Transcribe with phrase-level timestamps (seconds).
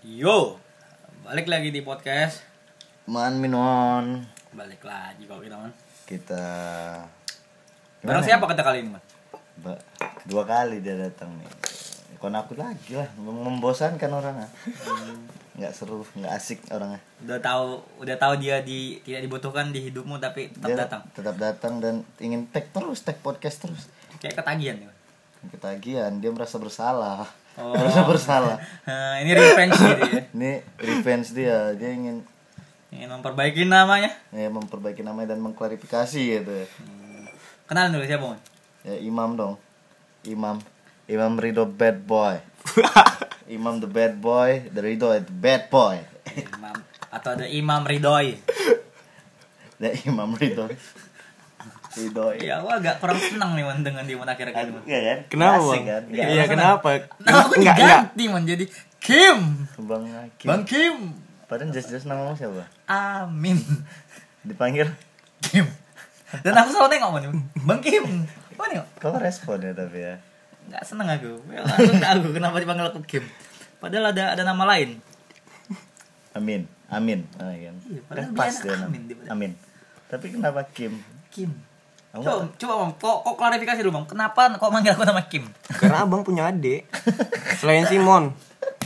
[0.00, 0.56] Yo,
[1.20, 2.40] balik lagi di podcast.
[3.04, 5.72] Man Minon Balik lagi kalau kita man.
[6.06, 6.44] kita
[8.00, 9.02] Barang siapa kata kali ini man?
[9.58, 9.82] Ba-
[10.24, 11.48] dua kali dia datang nih
[12.16, 14.44] kon aku lagi lah mem- membosankan orangnya
[15.54, 20.16] nggak seru nggak asik orangnya Udah tahu, udah tahu dia di tidak dibutuhkan di hidupmu
[20.16, 21.02] tapi tetap dia datang.
[21.10, 24.90] tetap datang dan ingin tag terus tag podcast terus Kayak ketagihan ya.
[25.48, 27.24] ketagihan dia merasa bersalah
[27.60, 27.76] Oh.
[27.76, 30.22] merasa bersalah Nah, ini revenge gitu ya.
[30.36, 32.24] ini revenge dia dia ingin
[32.90, 34.10] Ingin memperbaiki namanya.
[34.34, 36.66] ya, memperbaiki namanya dan mengklarifikasi gitu ya.
[37.64, 38.40] Kenalin dulu siapa man?
[38.80, 39.54] ya imam dong
[40.24, 40.56] imam
[41.04, 42.40] imam Ridho bad boy
[43.56, 46.00] imam the bad boy the Ridho the bad boy
[46.32, 46.76] Imam
[47.10, 48.38] atau ada Imam Ridhoi.
[49.82, 50.70] the imam Ridho
[51.90, 54.72] Ridho Ya, aku agak kurang senang nih man dengan dia man akhir-akhir ini.
[54.72, 54.82] man.
[54.84, 55.18] Iya kan?
[55.26, 56.02] Kenapa Asik kan?
[56.06, 56.48] Iya asik.
[56.48, 56.88] kenapa?
[57.18, 57.76] Nama aku Enggak enggak.
[57.76, 58.64] diganti man jadi
[58.96, 59.38] Kim.
[59.80, 60.46] Bang Hakim.
[60.46, 60.96] Bang Kim.
[61.44, 62.62] Padahal jelas-jelas namamu siapa?
[62.86, 63.58] Amin.
[64.40, 64.86] Dipanggil
[65.40, 65.66] Kim.
[66.38, 67.24] Dan aku selalu nengok man.
[67.64, 68.04] Bang Kim.
[68.52, 68.84] Apa nih?
[68.96, 70.14] kau respon ya tapi ya.
[70.62, 73.24] nggak seneng aku Ya, aku, aku kenapa dipanggil aku Kim
[73.76, 75.00] padahal ada ada nama lain
[76.30, 76.68] Amin.
[76.86, 77.26] Amin.
[77.36, 77.74] Ah, kan.
[77.82, 78.86] Iya, padahal Kan dia pas dia nama.
[78.86, 79.02] Amin.
[79.26, 79.52] Amin.
[80.06, 81.00] Tapi kenapa Kim?
[81.28, 81.50] Kim
[82.10, 85.46] Aku coba coba bang kok, kok klarifikasi dulu bang kenapa kok manggil aku nama Kim
[85.80, 86.90] Karena abang punya adik.
[87.56, 88.34] Selain Simon,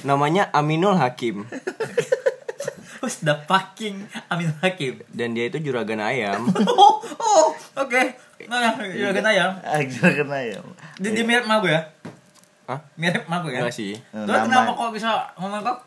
[0.03, 1.45] namanya Aminul Hakim
[3.01, 6.49] Who's the fucking Amin Hakim dan dia itu juragan ayam.
[6.73, 8.03] oh oh oke
[8.45, 8.73] nah ya
[9.09, 10.61] juragan ayam Ajar kena ya.
[10.97, 11.81] dia, dia mirip sama aku ya
[12.65, 12.81] Hah?
[12.95, 13.93] mirip sama aku ya Enggak sih.
[13.97, 15.79] Terus Nama- kenapa kok bisa ngomong kok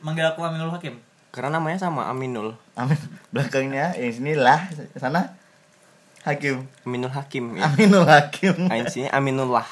[0.00, 2.54] manggil aku Aminul Hakim Karena namanya sama Aminul.
[2.72, 2.98] Amin.
[3.28, 4.64] Belakangnya yang sini lah,
[4.96, 5.34] sana
[6.22, 6.66] Hakim.
[6.82, 7.66] Aminul Hakim ya.
[7.66, 8.54] Aminul Hakim.
[8.66, 9.66] Ini sini Aminullah.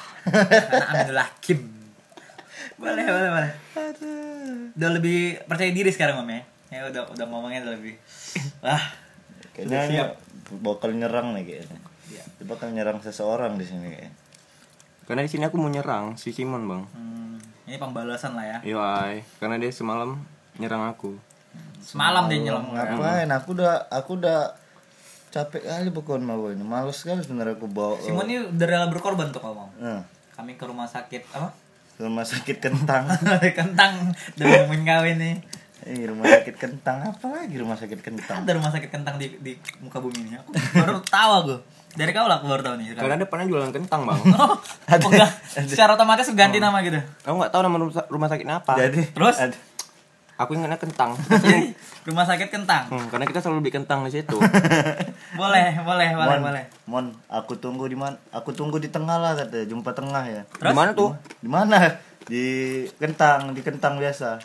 [0.91, 1.59] Aminul Hakim
[2.77, 3.51] boleh boleh boleh
[4.77, 7.97] udah lebih percaya diri sekarang om ya ya udah udah ngomongnya udah lebih
[8.61, 8.77] wah
[9.49, 10.09] Kayaknya siap.
[10.61, 11.79] bakal nyerang nih kayaknya.
[12.07, 12.23] Iya.
[12.37, 14.13] Dia bakal nyerang seseorang di sini kayaknya.
[15.09, 16.85] Karena di sini aku mau nyerang si Simon, Bang.
[16.93, 20.21] Hmm, ini pembalasan lah ya Yoi, karena dia semalam
[20.55, 21.17] nyerang aku.
[21.81, 23.25] semalam dia nyelam Ngapain?
[23.33, 24.53] Aku udah aku udah
[25.29, 26.61] capek kali pokoknya mau ini.
[26.61, 27.99] Males sekali sebenarnya aku bawa.
[27.99, 30.01] Simon ini udah rela berkorban tuh kalau mau Nah,
[30.33, 31.49] kami ke rumah sakit apa
[31.97, 33.09] rumah sakit kentang.
[33.59, 35.35] kentang udah ngomongin kawin nih
[35.87, 38.43] Eh, rumah sakit kentang apa lagi rumah sakit kentang?
[38.43, 41.55] ada rumah sakit kentang di, di muka bumi ini aku baru tahu aku
[41.95, 43.03] dari kau lah aku baru tahu nih sekarang.
[43.07, 44.19] Karena dia pernah jualan kentang, Bang.
[44.35, 45.31] oh, oh, enggak.
[45.63, 48.73] secara otomatis ganti nama gitu Aku nggak tahu nama rumah, rumah sakitnya apa.
[48.75, 49.35] Jadi Terus?
[49.39, 49.59] ada-
[50.37, 51.17] Aku ingatnya kentang.
[52.07, 54.37] rumah sakit kentang Hmm, karena kita selalu beli kentang di situ.
[55.39, 58.15] boleh boleh boleh Mon, boleh Mon, aku tunggu di mana?
[58.31, 60.41] Aku tunggu di tengah lah katanya, jumpa tengah ya.
[60.45, 60.71] Terus?
[60.71, 61.11] Di mana tuh?
[61.41, 61.77] Di mana?
[62.29, 62.45] Di
[63.01, 64.39] kentang, di kentang biasa.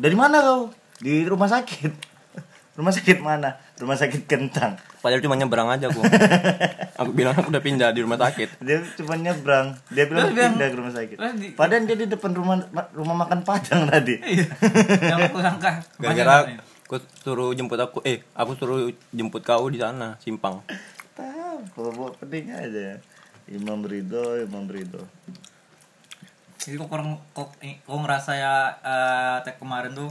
[0.00, 0.72] Dari mana kau?
[0.98, 1.92] Di rumah sakit.
[2.78, 3.58] Rumah sakit mana?
[3.82, 4.78] Rumah sakit kentang.
[4.98, 6.02] Padahal cuma nyebrang aja aku.
[7.00, 8.58] aku bilang aku udah pindah di rumah sakit.
[8.58, 9.78] Dia cuma nyebrang.
[9.88, 11.16] Dia bilang bilang- pindah ke rumah sakit.
[11.34, 14.18] di- Padahal dia di depan rumah ma- rumah makan Padang tadi.
[14.18, 14.46] Iya.
[15.10, 16.50] yang aku sangka Gara-gara
[16.82, 20.64] aku suruh jemput aku, eh aku suruh jemput kau di sana, simpang.
[21.12, 22.96] Tahu, kalau bawa pening aja ya.
[23.48, 25.00] Imam Ridho, Imam Ridho.
[26.58, 30.10] jadi kok kurang kok eh, kok ngerasa ya eh, tag kemarin tuh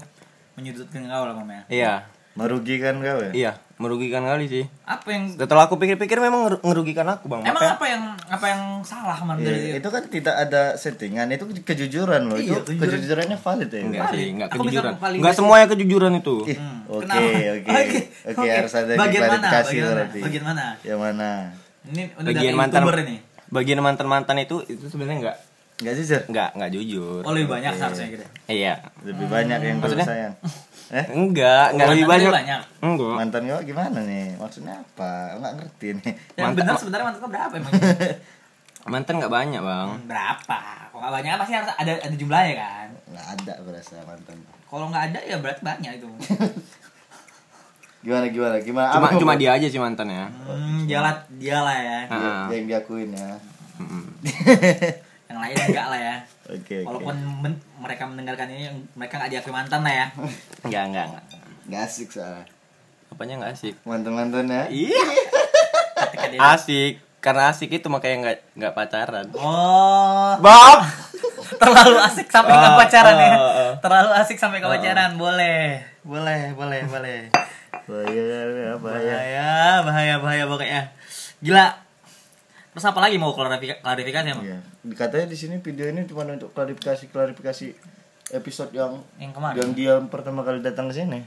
[0.53, 3.31] menyudutkan kau lah mamanya Iya, Merugikan kau ya?
[3.31, 4.65] iya, merugikan kali sih.
[4.83, 7.41] apa yang Setelah aku pikir-pikir memang ngerugikan aku, Bang.
[7.41, 11.29] emang Makanya- apa yang apa yang salah man Iya, dari itu kan tidak ada settingan,
[11.29, 12.35] itu kejujuran loh.
[12.35, 12.89] Iya, itu kejujuran.
[12.89, 13.79] kejujurannya valid ya.
[13.79, 14.17] Enggak Valid.
[14.17, 14.93] sih, enggak Aku kejujuran.
[14.97, 16.35] Enggak semuanya kejujuran itu.
[16.49, 17.23] Hmm, Oke,
[17.55, 17.99] oke.
[18.33, 19.47] Oke, harus ada bagian mana?
[19.47, 19.93] Bagian mana?
[19.93, 20.19] berarti.
[20.19, 20.65] Bagian mana?
[20.81, 21.29] Yang mana?
[21.87, 23.17] Ini udah Bagian mantan ini.
[23.47, 25.37] Bagian mantan-mantan itu itu sebenarnya enggak
[25.77, 26.21] Enggak jujur.
[26.25, 27.21] enggak enggak jujur.
[27.21, 28.25] Oh lebih banyak seharusnya gitu.
[28.49, 28.81] Iya.
[29.05, 30.07] Lebih banyak yang kau Maksudnya?
[30.09, 30.33] sayang.
[30.87, 31.05] Eh?
[31.11, 32.31] Enggak, enggak lebih banyak.
[32.31, 32.61] banyak.
[32.79, 33.13] Enggak.
[33.19, 34.27] Mantan kau gimana nih?
[34.39, 35.35] Maksudnya apa?
[35.35, 36.13] Enggak ngerti nih.
[36.33, 37.73] Yang Mantan- benar sebenarnya mantan kau berapa emang?
[38.93, 39.89] Mantan enggak banyak, Bang.
[40.07, 40.59] berapa?
[40.87, 42.87] Kok nggak banyak pasti harus ada ada jumlahnya kan.
[43.11, 44.37] Enggak ada berasa mantan.
[44.63, 46.07] Kalau nggak ada ya berarti banyak itu.
[48.07, 48.55] Gimana gimana?
[48.61, 48.87] Gimana?
[48.95, 50.31] Cuma Apa cuma dia aja sih mantannya.
[50.47, 51.99] Hmm, dia lah dia lah ya.
[52.07, 52.41] Heeh.
[52.55, 53.29] yang diakuin ya.
[55.27, 56.15] Yang lain enggak lah ya.
[56.47, 56.87] Oke, oke.
[56.87, 60.07] Walaupun men- mereka mendengarkan ini mereka nggak diakui mantan lah ya.
[60.65, 61.23] Enggak, enggak, enggak.
[61.65, 62.45] Enggak asik soalnya.
[63.07, 63.75] Apanya enggak asik?
[63.83, 64.61] Mantan-mantannya.
[64.69, 65.03] Iya.
[66.07, 66.93] Ketika dia Asik.
[67.17, 69.25] Karena asik itu makanya enggak enggak pacaran.
[69.33, 70.79] Oh, Bob.
[71.61, 73.29] terlalu asik sampai ke Ah, pacaran ya.
[73.29, 73.71] ah, ah.
[73.79, 75.11] Terlalu asik sampai ke pacaran.
[75.15, 75.83] Boleh.
[76.01, 77.19] Boleh, boleh, boleh.
[77.83, 78.23] Bahaya,
[78.77, 79.11] bahaya.
[79.11, 79.51] Bahaya,
[79.81, 80.81] bahaya, bahaya pokoknya.
[81.39, 81.67] Gila.
[82.77, 84.45] Terus apa lagi mau klarifikasi, klarifikasi emang?
[84.45, 84.59] Iya.
[84.93, 87.73] Katanya di sini video ini cuma untuk klarifikasi klarifikasi
[88.31, 89.57] episode yang Yang kemarin.
[89.57, 91.25] yang dia pertama kali datang ke sini.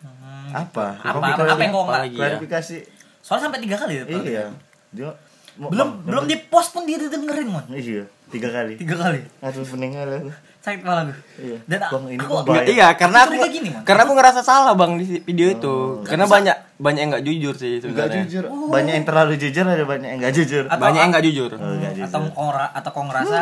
[0.00, 0.96] Hmm, Apa?
[0.96, 2.00] Apa, Klarifikasi- apa, apa yang kau nggak?
[2.00, 2.20] lagi ya?
[2.22, 2.76] Klarifikasi.
[3.20, 4.04] Soalnya sampai tiga kali ya.
[4.08, 4.44] Iya.
[4.90, 5.10] Dia
[5.56, 7.64] Belum Bang, belum di post pun dia dengerin mon.
[7.68, 8.76] Iya, tiga kali.
[8.76, 9.20] Tiga kali.
[9.40, 10.28] Aduh, meninggal aku.
[10.66, 11.14] Sakit kepala gue.
[11.38, 11.58] Iya.
[11.62, 13.86] Dan Bang, ini aku Nggak, iya, karena aku gini, Man.
[13.86, 15.74] karena aku ngerasa salah bang di video itu.
[15.94, 16.02] Oh.
[16.02, 18.26] Karena banyak banyak yang nggak jujur sih sebenarnya.
[18.26, 18.44] jujur.
[18.66, 20.66] Banyak yang terlalu jujur ada banyak yang enggak jujur.
[20.66, 21.50] Atau- Banyak yang nggak jujur.
[21.52, 22.06] Oh, enggak jujur.
[22.10, 23.38] atau kau ngera- atau kau ngerasa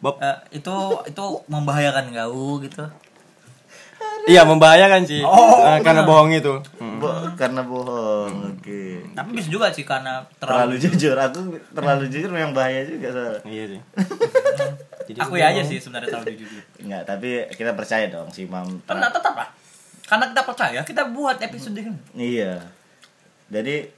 [0.00, 0.14] Bob.
[0.18, 0.74] eh, itu
[1.04, 2.84] itu membahayakan kau gitu.
[4.24, 5.20] Iya membahayakan sih.
[5.20, 6.56] Oh, Eh, karena bohong itu.
[6.80, 6.96] Hmm.
[6.96, 8.56] Bo- karena bohong.
[8.56, 9.04] Oke.
[9.12, 10.82] Tapi bisa juga sih karena Terlalu terlalu.
[10.82, 11.16] jujur.
[11.18, 11.40] Aku
[11.70, 13.40] terlalu jujur memang bahaya juga soalnya.
[13.44, 13.80] Iya sih.
[15.04, 16.62] Jadi Aku ya aja sih sebenarnya terlalu jujur.
[16.80, 18.82] Enggak, tapi kita percaya dong si Mam.
[18.88, 19.48] Karena tetap lah.
[20.04, 21.96] Karena kita percaya, kita buat episode ini.
[22.16, 22.60] Iya.
[23.48, 23.88] Jadi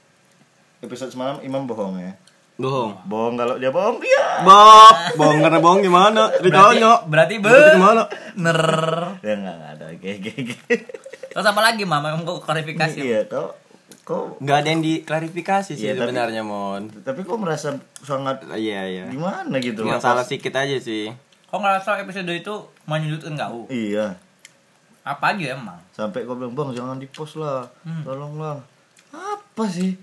[0.83, 2.13] episode semalam Imam bohong ya.
[2.57, 2.97] Bohong.
[3.05, 4.41] Bohong kalau dia bohong, iya.
[4.41, 6.23] Bob, bohong karena bohong gimana?
[6.41, 7.05] Ditanya.
[7.05, 8.03] berarti be Berarti gimana?
[8.37, 8.61] ner.
[9.21, 9.85] Ya enggak enggak ada.
[9.93, 10.55] Oke oke oke.
[11.37, 12.97] Terus apa lagi mama mau klarifikasi?
[12.97, 13.53] Iya, kau
[14.07, 16.87] kau Nggak ada yang diklarifikasi sih tapi- sebenarnya mon.
[17.03, 19.05] tapi kau merasa sangat Iya iya.
[19.07, 21.11] gimana gitu Yang Pas- salah sedikit aja sih.
[21.45, 23.67] Kau ngerasa episode itu menyudutkan kau?
[23.67, 24.15] Iya.
[25.01, 25.79] Apa aja emang?
[25.91, 27.67] Sampai kau bilang, "Bang, jangan di-post lah.
[27.81, 28.03] Hmm.
[28.03, 28.59] Tolonglah."
[29.09, 29.95] Apa sih?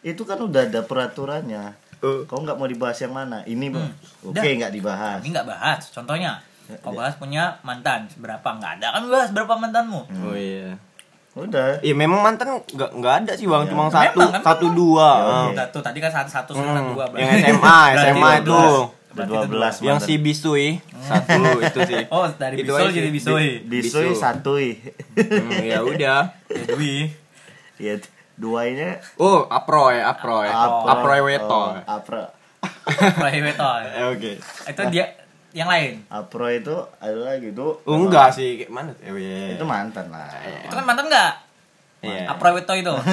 [0.00, 1.74] Itu kan udah ada peraturannya.
[1.98, 2.22] Oh.
[2.24, 3.42] Kau nggak mau dibahas yang mana?
[3.44, 3.86] Ini, Bang.
[3.88, 4.26] Hmm.
[4.26, 4.42] Oke, Udah.
[4.58, 5.18] nggak dibahas.
[5.18, 5.82] Ini nggak bahas.
[5.88, 6.98] Contohnya, Ya, kau ya.
[7.00, 8.42] bahas punya mantan berapa?
[8.48, 10.00] Nggak ada kan bahas berapa mantanmu?
[10.22, 10.78] Oh iya.
[11.34, 11.80] Udah.
[11.80, 15.08] Iya memang mantan nggak nggak ada sih bang, Ya, cuma memang, satu kan satu dua.
[15.50, 15.66] Ya, Ah.
[15.66, 17.04] Tuh, tadi kan satu satu sekarang Hmm, dua.
[17.14, 18.52] yang SMA, SMA dua itu.
[18.52, 19.00] belas.
[19.12, 20.68] Berarti 12 Yang si Bisui
[20.98, 22.00] satu itu sih.
[22.14, 23.08] Oh dari Itu jadi.
[23.08, 24.12] Bisui Bisu.
[24.12, 24.80] satui.
[25.12, 26.20] Hmm, ya udah.
[26.48, 26.96] Ya Dwi.
[27.76, 27.94] Iya,
[28.34, 30.48] duanya Oh, aproy, aproy.
[30.48, 30.84] Apro.
[30.86, 31.48] Aproy weto.
[31.48, 32.24] Oh, Apro.
[32.92, 33.82] Private toy.
[33.84, 34.32] Eh, Oke.
[34.64, 35.06] Itu dia
[35.52, 36.00] yang lain.
[36.08, 37.80] Apro itu ada lagi tuh.
[37.84, 38.90] Oh, enggak sih, kayak mana?
[38.98, 39.54] Eh, iya.
[39.54, 40.28] Itu mantan lah.
[40.64, 41.32] Itu kan mantan nggak?
[42.02, 42.32] Iya.
[42.34, 42.94] Private toy itu.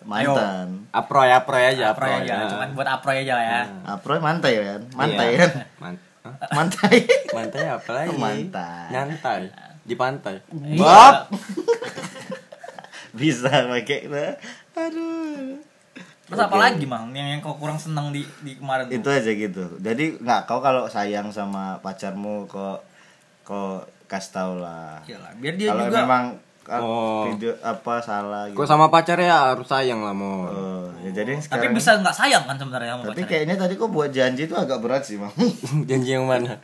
[0.00, 0.88] Mantan.
[0.90, 2.24] Aproy, aproy aja, Aproy aproy.
[2.24, 2.48] aja, Ah.
[2.48, 3.60] cuman buat aproy aja lah ya.
[3.84, 4.80] Apro mantai kan?
[4.96, 5.50] Mantai kan?
[5.60, 5.94] Hah?
[6.56, 6.96] Mantai.
[7.30, 8.16] Mantai apa lagi?
[8.16, 8.88] Mantai.
[8.88, 9.42] Nyantai
[9.84, 10.40] di pantai.
[10.56, 10.80] Iya.
[10.80, 11.16] Bob.
[13.20, 14.24] Bisa pakai itu.
[14.72, 15.60] Aduh.
[16.30, 18.94] Terus apa lagi mang yang yang kau kurang senang di di kemarin tuh?
[18.94, 19.64] Itu aja gitu.
[19.76, 22.86] Jadi nggak kau kalau sayang sama pacarmu kok
[23.42, 25.02] kok kasih tau lah.
[25.04, 26.24] Iyalah, biar dia Kalau juga memang
[26.64, 27.26] ah, Oh.
[27.26, 28.54] video apa salah gitu.
[28.54, 30.46] Kok sama pacarnya harus sayang lah, Mon.
[30.46, 33.26] Oh, ya jadi tapi sekarang bisa nggak sayang kan sebenarnya sama Tapi pacarnya.
[33.28, 35.34] kayaknya tadi kok buat janji itu agak berat sih, Mang.
[35.90, 36.54] Janji yang mana?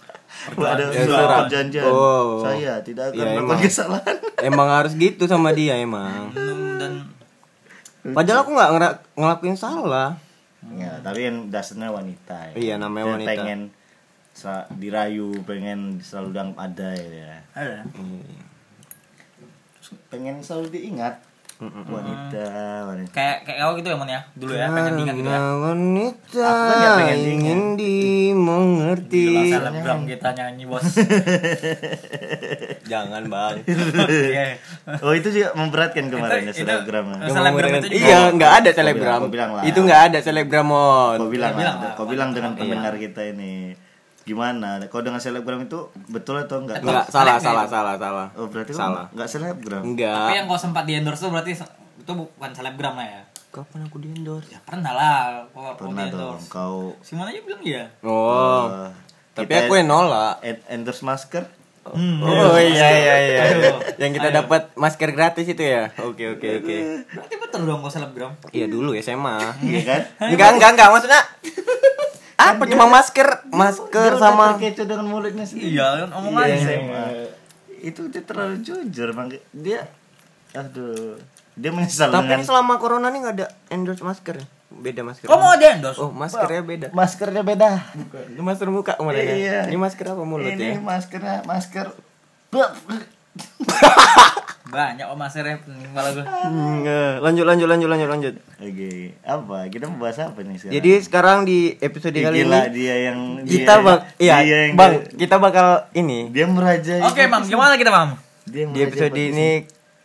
[0.54, 1.86] ada Ya, surat perjanjian.
[1.86, 2.38] Oh.
[2.38, 3.60] Saya tidak akan Iya, melakukan emang.
[3.64, 4.16] kesalahan.
[4.38, 6.30] Emang harus gitu sama dia emang.
[6.76, 6.92] Dan
[8.12, 10.14] Padahal aku nggak ngera- ngelakuin salah.
[10.68, 12.52] Ya, tapi yang dasarnya wanita.
[12.52, 12.54] Ya.
[12.54, 13.30] Iya, namanya Dia wanita.
[13.32, 13.60] Pengen
[14.30, 17.40] sa- dirayu, pengen selalu dang ada ya.
[17.52, 17.86] ada.
[20.06, 21.22] Pengen selalu diingat.
[21.56, 22.44] Wanita,
[22.84, 23.10] wanita.
[23.10, 25.40] Kayak kayak kau gitu ya mon ya dulu ya pengen diingat gitu ya.
[25.56, 27.32] Wanita Aku kan pengen diingat.
[27.32, 29.24] ingin dimengerti.
[29.26, 30.84] Gila selebgram kita nyanyi bos.
[32.86, 33.54] Jangan bang.
[33.96, 34.46] Oke.
[35.02, 37.06] Oh, itu juga memberatkan kemarin ya Itu- selebgram.
[37.08, 37.28] itu- ya.
[37.32, 39.02] Selebgram itu juga- Iya, nggak ada Kau selebgram.
[39.02, 39.62] bilang- kau bilang lah.
[39.64, 41.16] Itu nggak ada selebgram mon.
[41.16, 42.60] Kau bilang, bilang lah, lah, kau bilang dengan iya.
[42.60, 43.74] pendengar kita ini
[44.26, 44.82] gimana?
[44.86, 45.78] Kau dengan selebgram itu
[46.08, 46.82] betul atau enggak?
[46.82, 47.72] Enggak, salah, salah, itu.
[47.72, 48.26] salah, salah.
[48.34, 49.06] Oh, berarti kau Salah.
[49.08, 49.80] enggak selebgram.
[49.80, 50.30] Tapi Enggak.
[50.34, 53.22] yang kau sempat di endorse tuh berarti itu bukan selebgram lah ya.
[53.48, 54.50] Kapan aku di endorse?
[54.50, 55.16] Ya pernah lah
[55.48, 56.48] kau kau Pernah di dong endorse.
[56.48, 57.84] kau Simon aja bilang iya.
[58.02, 58.66] Oh.
[58.66, 58.90] eh,
[59.32, 60.42] Tapi kita aku yang nolak.
[60.42, 61.46] en- endorse masker.
[61.86, 62.18] Hmm.
[62.18, 63.40] Oh iya iya iya.
[63.46, 63.78] Ayo.
[63.96, 65.94] Yang kita dapat masker gratis itu ya.
[66.02, 66.76] Oke oke oke.
[67.06, 68.34] Berarti betul dong kau selebgram.
[68.50, 69.38] Iya dulu SMA.
[69.62, 70.00] Iya kan?
[70.26, 71.22] Enggak enggak enggak maksudnya
[72.36, 75.72] apa cuma masker masker Dia sama terkecoh dengan mulutnya sendiri.
[75.72, 76.56] Iya kan omongannya.
[76.60, 77.04] SMA.
[77.80, 79.32] Itu dia terlalu jujur, Bang.
[79.50, 79.80] Dia
[80.52, 81.16] aduh,
[81.52, 84.46] dia menyesal tapi dengan ini selama corona nih nggak ada endorse masker ya?
[84.66, 86.00] beda masker Kau mau ada endorse?
[86.00, 87.70] oh maskernya beda maskernya beda.
[88.28, 89.58] ini masker muka ke mana ya Iya.
[89.68, 91.92] ini masker apa mulut Ini ya maskernya masker
[94.66, 96.24] Banyak om masernya pening malah gue.
[96.82, 99.56] Eh, lanjut lanjut lanjut lanjut lanjut Oke, apa?
[99.66, 100.74] Kita mau bahas apa nih sekarang?
[100.74, 104.58] jadi sekarang di episode Ih, kali gila, ini dia yang kita dia- bang iya dia
[104.60, 108.18] yang bang kita bakal ini dia merajai Oke mam, gimana kita mam?
[108.42, 109.50] dia yang di episode ini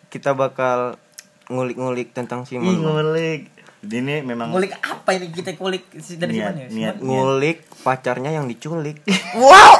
[0.07, 0.93] kita bakal
[1.47, 3.49] ngulik-ngulik tentang Ih, Simon ngulik
[3.81, 6.67] ini memang Ngulik apa ini kita kulik dari Niat, ya?
[6.69, 6.95] niat.
[6.99, 9.01] Ngulik pacarnya yang diculik
[9.33, 9.73] Wow.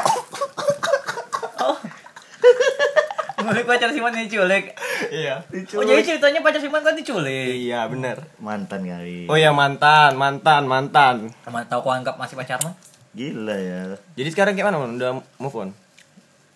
[3.42, 4.64] Ngulik pacar Simon yang diculik.
[5.10, 7.52] iya Oh jadi ceritanya pacar Simon kan diculik.
[7.58, 12.70] iya benar mantan kali oh ya mantan mantan mantan Kamu tahu kau anggap masih pacarmu?
[13.12, 13.80] gila ya
[14.12, 14.96] jadi sekarang gimana man?
[14.96, 15.68] udah move on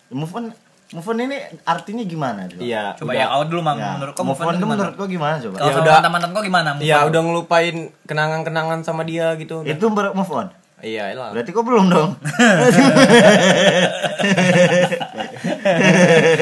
[0.09, 0.47] move on
[0.87, 1.35] Move on ini
[1.67, 2.47] artinya gimana?
[2.47, 2.63] Coba?
[2.63, 2.95] Iya.
[2.95, 4.71] Coba udah- ya kau dulu mang Ya, menurut kau move on itu gimana?
[4.79, 5.57] menurut kau gimana coba?
[5.59, 6.11] Kalau Ya sama udah.
[6.15, 6.69] mantan kau gimana?
[6.79, 7.07] Iya on?
[7.11, 7.77] udah ngelupain
[8.07, 9.67] kenangan-kenangan sama dia gitu.
[9.67, 10.47] Itu ber- move on.
[10.79, 11.33] Iya lah.
[11.33, 12.11] Berarti kau belum dong.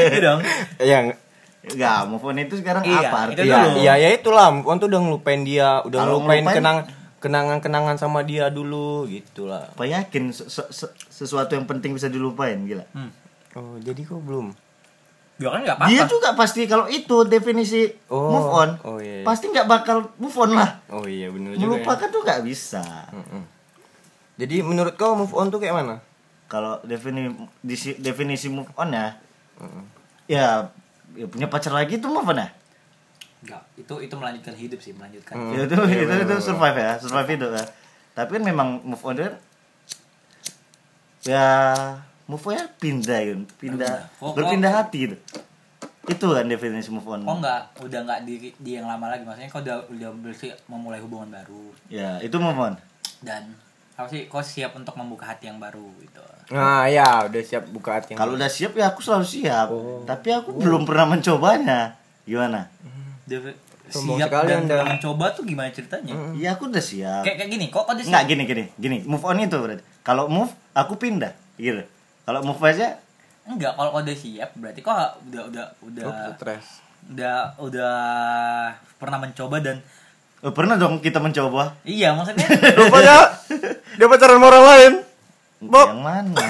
[0.04, 0.40] Iya dong.
[0.78, 0.98] Iya.
[1.64, 3.56] Enggak, move on itu sekarang Iya, apa itu artinya?
[3.72, 4.52] Iya, iya ya itulah.
[4.52, 6.78] Move on tuh udah ngelupain dia, udah Kalau ngelupain ngelupain- kenang
[7.18, 9.64] kenangan-kenangan sama dia dulu gitu lah.
[9.66, 12.84] Apa yakin se- se- se- sesuatu yang penting bisa dilupain gila?
[12.92, 13.08] Hmm.
[13.54, 14.52] Oh, jadi kok belum.
[15.34, 15.90] Ya kan nggak apa-apa.
[15.90, 19.24] Dia juga pasti kalau itu definisi Oh, move on, oh iya, iya.
[19.24, 20.84] pasti nggak bakal move on lah.
[20.86, 21.58] Oh iya bener juga.
[21.58, 21.66] Ya.
[21.66, 22.84] Melupakan tuh nggak bisa.
[23.10, 23.42] Mm-mm.
[24.34, 26.02] Jadi menurut kau move on tuh kayak mana?
[26.44, 29.14] Kalau definisi definisi move on ya,
[29.58, 29.84] Mm-mm.
[30.26, 30.68] ya,
[31.12, 32.48] ya punya pacar lagi tuh move on ya.
[33.40, 35.34] Enggak, itu itu melanjutkan hidup sih, melanjutkan.
[35.34, 35.52] Hmm.
[35.52, 37.64] Ya, itu itu itu survive ya, survive itu ya.
[38.12, 39.34] Tapi kan memang move on itu kan
[41.24, 41.46] ya
[42.26, 45.16] move on ya pindah gitu, pindah Oh, berpindah hati gitu.
[46.04, 47.24] Itu kan definisi move on.
[47.24, 50.10] Oh enggak, udah enggak di, di yang lama lagi maksudnya kau udah udah
[50.68, 52.74] memulai hubungan baru Ya, itu move on.
[53.24, 53.56] dan
[53.94, 56.18] apa sih kau siap untuk membuka hati yang baru gitu.
[56.50, 58.12] Nah, ya udah siap buka hati.
[58.12, 59.70] yang Kalau udah siap ya aku selalu siap.
[59.70, 60.02] Oh.
[60.02, 61.94] Tapi aku belum pernah mencobanya.
[62.26, 62.66] Gimana?
[63.24, 63.38] Dia
[63.84, 64.76] Sombong siap sekali dan Anda.
[64.96, 66.12] mencoba tuh gimana ceritanya?
[66.34, 67.22] Iya aku udah siap.
[67.22, 68.30] Kayak kayak gini, kok kau Enggak siap?
[68.32, 68.98] gini gini gini.
[69.06, 69.84] Move on itu berarti.
[70.02, 71.84] Kalau move aku pindah gitu.
[72.24, 72.98] Kalau move aja
[73.44, 76.80] Enggak, kalau kau udah siap berarti kau udah udah udah Oh, stres.
[77.12, 77.94] udah udah
[78.96, 79.84] pernah mencoba dan
[80.52, 81.78] pernah dong kita mencoba.
[81.86, 82.44] iya maksudnya
[82.78, 83.32] Rupanya
[83.96, 84.92] dia pacaran sama orang lain.
[85.64, 85.86] Bob.
[85.88, 86.46] Yang mana?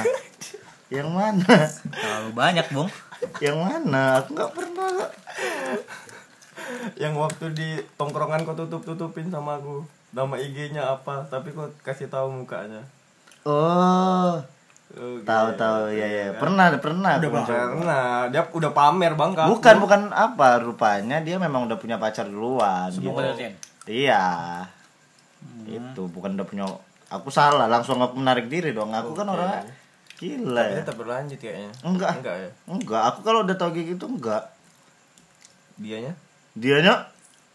[0.91, 1.55] Yang mana?
[1.93, 2.91] terlalu banyak, Bung.
[3.39, 4.03] Yang mana?
[4.19, 4.91] Aku nggak pernah.
[6.99, 9.85] Yang waktu di tongkrongan kau tutup-tutupin sama aku.
[10.15, 12.83] Nama IG-nya apa, tapi kau kasih tahu mukanya.
[13.45, 14.41] Oh,
[14.95, 15.59] Oh, tahu gitu.
[15.59, 16.27] tahu ya ya.
[16.39, 17.43] Pernah pernah Udah.
[17.43, 17.99] Karena
[18.31, 19.51] dia udah pamer bang Kak.
[19.51, 22.95] Bukan bukan apa rupanya dia memang udah punya pacar duluan.
[22.95, 23.51] Semoga gitu.
[23.85, 24.23] Iya.
[25.65, 26.65] Itu bukan udah punya
[27.07, 28.91] aku salah langsung aku menarik diri dong.
[28.91, 29.37] Aku kan Oke.
[29.37, 29.65] orang
[30.15, 30.63] gila.
[30.63, 30.81] Tapi Ya.
[30.81, 31.71] tetap berlanjut kayaknya.
[31.83, 32.11] Enggak.
[32.19, 32.51] Enggak ya.
[32.67, 34.43] Enggak, aku kalau udah tau kayak gitu enggak.
[35.75, 36.13] Dianya?
[36.55, 36.95] Dianya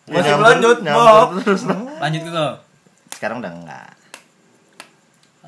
[0.05, 1.29] Masih berlanjut, nyamber Bob.
[1.39, 1.62] terus.
[2.03, 2.53] Lanjut ke kau.
[3.13, 3.89] Sekarang udah enggak.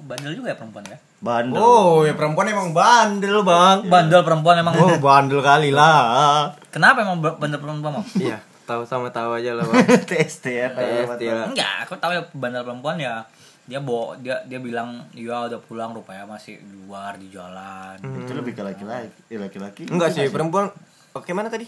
[0.01, 0.97] Bandel juga ya perempuan ya?
[1.21, 1.61] Bandel.
[1.61, 3.85] Oh, ya perempuan emang bandel bang.
[3.85, 4.73] Bandel perempuan emang.
[4.73, 6.49] Oh, bandel kali lah.
[6.73, 8.05] Kenapa emang bandel perempuan, Bang?
[8.17, 9.83] Iya, tahu sama tahu aja lah bang.
[10.09, 10.69] TST ya.
[10.71, 11.47] TST lah.
[11.51, 13.27] Enggak, aku tahu ya bandel perempuan ya.
[13.67, 17.99] Dia bo dia dia bilang ya udah pulang rupanya masih di luar di jalan.
[17.99, 19.11] Itu lebih ke laki-laki.
[19.27, 19.91] Eh, laki-laki.
[19.91, 20.71] Enggak sih, perempuan.
[21.11, 21.67] Oke, mana tadi?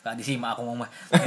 [0.00, 0.88] Gak disimak aku ngomong.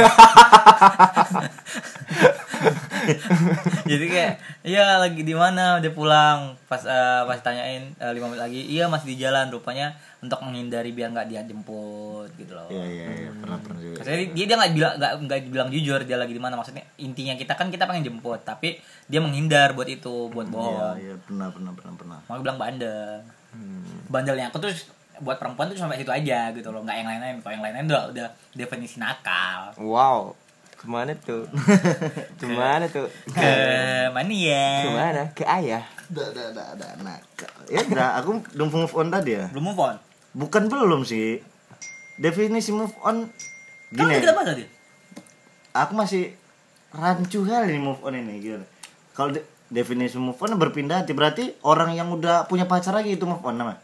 [3.84, 8.42] Jadi kayak iya lagi di mana udah pulang pas eh, pas tanyain eh, lima menit
[8.42, 12.72] lagi iya masih di jalan rupanya untuk menghindari biar nggak dia jemput gitu loh.
[12.72, 13.96] Iya iya iya, pernah pernah juga.
[14.00, 17.36] Maksudnya dia dia nggak bilang nggak nggak bilang jujur dia lagi di mana maksudnya intinya
[17.36, 20.96] kita kan kita pengen jemput tapi dia menghindar buat itu buat Iya bohong.
[20.98, 22.18] iya pernah pernah pernah pernah.
[22.26, 23.12] Makanya bilang bandel.
[24.08, 24.72] Bandelnya aku tuh
[25.16, 28.04] buat perempuan tuh sampai situ aja gitu loh nggak yang lain-lain kalau yang lain-lain udah
[28.10, 30.34] udah definisi nakal Wow.
[30.74, 31.48] Ke mana tuh?
[32.40, 33.08] Ke mana tuh?
[33.26, 33.52] ke
[34.10, 35.22] mana ya Ke mana?
[35.32, 35.84] Ke ayah.
[36.08, 37.48] Dah dah dah dah nakal.
[37.68, 39.48] Ya udah, aku belum move on tadi ya.
[39.50, 39.96] belum move on
[40.34, 41.40] Bukan belum sih.
[42.16, 43.30] Definisi move on
[43.92, 44.20] kamu gini.
[44.20, 44.64] kita apa tadi
[45.74, 46.34] Aku masih
[46.92, 48.62] rancu kali nih move on ini gitu.
[49.12, 53.24] Kalau de- definisi move on berpindah hati berarti orang yang udah punya pacar lagi itu
[53.24, 53.80] move on namanya.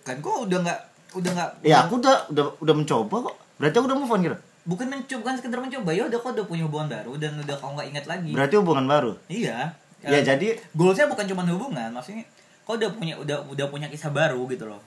[0.00, 0.80] Bukan kok udah nggak
[1.12, 3.36] udah nggak Ya aku udah udah udah mencoba kok.
[3.56, 4.38] Berarti aku udah move on gitu.
[4.62, 7.72] bukan mencoba bukan sekedar mencoba ya udah kok udah punya hubungan baru dan udah kau
[7.72, 9.12] nggak ingat lagi Berarti hubungan baru.
[9.26, 12.24] iya Ya Eh, jadi goalsnya bukan cuma hubungan maksudnya
[12.62, 14.80] kau udah punya udah udah punya kisah baru gitu loh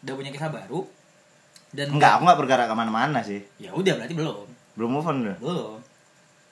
[0.00, 0.84] udah punya kisah baru
[1.70, 3.40] dan enggak aku enggak bergerak ke mana-mana sih.
[3.58, 5.36] ya udah berarti belum Belum move on udah.
[5.38, 5.76] belum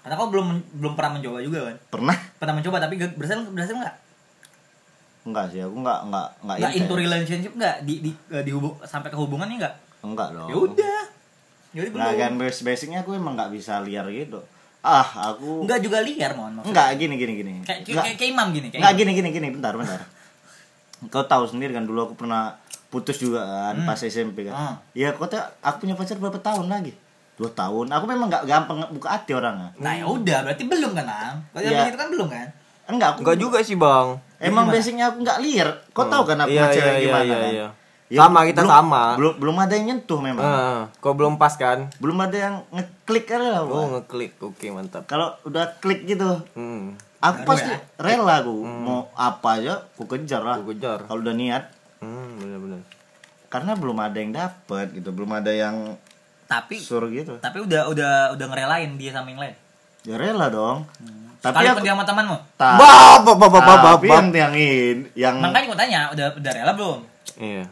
[0.01, 2.17] karena kau belum belum pernah mencoba juga kan Pernah?
[2.37, 3.95] pernah mencoba tapi berhasil berhasil nggak
[5.23, 8.75] Enggak sih, aku enggak enggak enggak nggak into relationship nggak di di, eh, di hubung
[8.83, 10.49] sampai ke hubungannya nggak Enggak dong.
[10.49, 11.01] ya udah
[11.73, 14.43] jadi Nah, belum kan basic basicnya aku emang nggak bisa liar gitu.
[14.81, 17.53] Ah, aku nggak juga liar mohon maksudnya enggak gini gini gini.
[17.61, 19.01] kayak kayak, Enggak, kayak, kayak imam gini kayak enggak imam.
[19.01, 20.01] gini gini gini, bentar bentar.
[21.05, 24.55] Kau tahu sendiri kan dulu aku pernah putus juga kan pas SMP kan.
[24.55, 24.75] Hmm.
[24.93, 26.93] Ya kau tahu aku punya pacar berapa tahun lagi?
[27.35, 27.89] Dua tahun.
[27.89, 29.71] Aku memang nggak gampang buka hati orangnya.
[29.77, 31.37] nah ya udah berarti belum kan Ang?
[31.53, 31.89] kalau Iya.
[31.89, 32.47] itu kan belum kan
[32.93, 34.21] Enggak, aku Enggak juga sih, Bang.
[34.37, 34.75] Emang Gimana?
[34.75, 35.69] basicnya aku nggak liar.
[35.91, 37.51] Kau tahu kan aku Iya, cewek iya, gimana iya, kan?
[37.51, 37.69] iya.
[38.07, 39.03] Ya, Sama, kita belum- sama.
[39.17, 40.45] Belum belum ada yang nyentuh memang.
[40.45, 40.79] Heeh.
[40.95, 41.89] kok belum pas kan?
[41.97, 43.63] Belum ada yang ngeklik aja lah.
[43.65, 44.37] Oh, ngeklik.
[44.39, 45.07] Oke, mantap.
[45.07, 46.93] Kalau udah klik gitu, Hmm.
[47.19, 47.81] aku pasti ya?
[47.97, 51.07] rela aku mau apa aja aku kejar lah Aku kejar.
[51.07, 52.83] kalau udah niat Hmm, benar-benar.
[53.47, 55.95] karena belum ada yang dapet gitu belum ada yang
[56.45, 59.55] Tapi sur gitu tapi udah udah udah ngerelain dia sama yang lain.
[60.03, 60.83] ya rela dong
[61.43, 62.37] tapi aku dia sama temanmu.
[62.55, 64.07] Bab, bab, tapi bab.
[64.07, 66.99] yang yang in- yang Makanya gue tanya, udah udah rela belum?
[67.37, 67.65] Iya.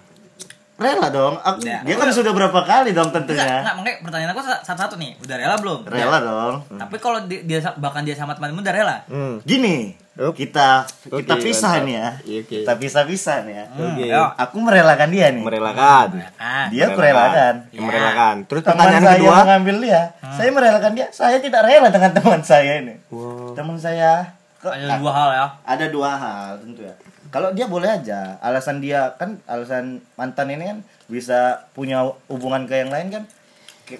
[0.76, 1.84] rela dong aku, Ya.
[1.84, 5.36] dia kan sudah berapa kali dong Enggak, tentunya enggak, makanya pertanyaan aku satu-satu nih, udah
[5.36, 5.78] rela belum?
[5.84, 8.96] rela dong Tapi kalau dia, dia bahkan dia sama temanmu udah rela.
[9.06, 9.44] Hmm.
[9.44, 10.44] gini Oke.
[10.44, 11.86] kita kita pisah mantap.
[11.86, 12.56] nih ya Iya, oke.
[12.56, 14.04] kita pisah-pisah nih ya Hmm, Oke.
[14.04, 14.24] ayo.
[14.34, 16.08] aku merelakan dia nih Merelakan.
[16.34, 18.36] Ah, dia aku relakan Ya, merelakan.
[18.44, 19.36] Terus teman pertanyaan saya kedua.
[19.40, 20.00] mengambil dia
[20.30, 23.54] saya merelakan dia saya tidak rela dengan teman saya ini Wow.
[23.54, 25.46] teman saya kok ada dua hal ya.
[25.64, 26.94] ada dua hal tentu ya
[27.30, 31.38] kalau dia boleh aja alasan dia kan alasan mantan ini kan bisa
[31.70, 33.24] punya hubungan ke yang lain kan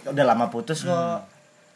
[0.04, 1.24] udah lama putus kok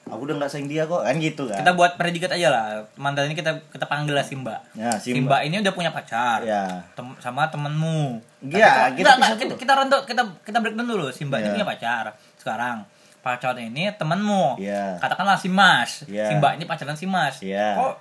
[0.06, 2.64] aku udah nggak sayang dia kok kan gitu kan Kita buat predikat aja lah.
[2.94, 4.60] Mantan ini kita kita panggil lah Simba.
[4.72, 6.40] ya Simba, ini udah punya pacar.
[6.40, 8.20] ya Tem- sama temenmu.
[8.44, 9.58] Iya, kita pisah kita dulu.
[9.58, 11.06] kita rendok kita kita breakdown dulu.
[11.08, 11.54] Simba ini Iya.
[11.54, 12.04] punya pacar
[12.36, 12.84] sekarang.
[13.18, 14.58] Pacarnya ini temenmu.
[14.58, 14.98] Iya.
[14.98, 16.04] Katakanlah si Mas.
[16.04, 16.28] Iya.
[16.28, 17.40] Simba ini pacaran si Mas.
[17.40, 17.72] Iya.
[17.74, 17.94] Kok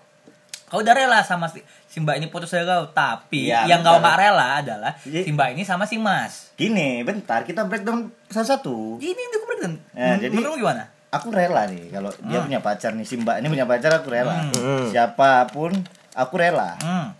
[0.65, 4.17] kau udah rela sama si Simba ini putus dari kau, tapi Iya, yang kau nggak
[4.17, 4.91] rela adalah.
[4.99, 6.51] Simba ini sama si Mas.
[6.53, 9.73] gini bentar kita breakdown satu-satu Ini ini aku breakdown.
[9.91, 10.83] Ya, jadi- Menurutmu gimana?
[11.13, 12.47] Aku rela nih kalau dia Hmm.
[12.47, 14.89] punya pacar nih si mbak ini punya pacar aku rela Hmm.
[14.89, 15.69] siapa pun
[16.11, 17.13] aku rela Hmm.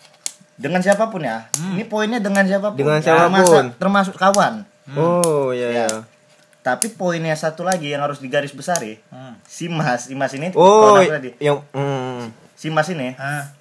[0.56, 3.38] dengan siapa pun ya ini poinnya dengan siapa pun Dengan Ya, siapa pun.
[3.38, 5.86] termasuk- termasuk kawan Oh, iya Ya.
[5.86, 5.88] iya.
[6.62, 9.36] tapi poinnya satu lagi yang harus digaris besari Hmm.
[9.44, 12.32] si mas si mas ini Oh, kawan aku tadi yang hmm.
[12.54, 13.52] si mas ini Ah.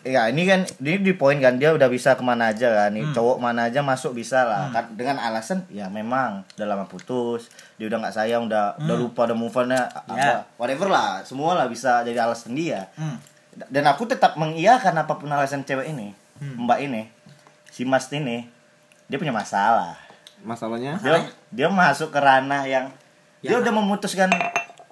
[0.00, 3.00] Ya ini kan ini di poin kan dia udah bisa ke mana aja kan nih
[3.02, 3.12] Hmm.
[3.12, 7.86] cowok mana aja masuk bisa lah kan dengan alasan ya memang udah lama putus dia
[7.86, 9.88] udah nggak sayang udah udah lupa udah move on Ya.
[9.92, 13.16] apa whatever lah semua lah bisa jadi alasan dia Hmm.
[13.66, 16.64] dan aku tetap mengiyakan apa pun alasan cewek ini Hmm.
[16.64, 17.08] mbak ini
[17.68, 18.48] si mas ini
[19.06, 19.96] dia punya masalah
[20.40, 20.96] Masalahnya?
[20.98, 21.20] dia
[21.50, 22.88] dia masuk ke ranah yang
[23.38, 23.60] dia Ya.
[23.60, 24.32] udah memutuskan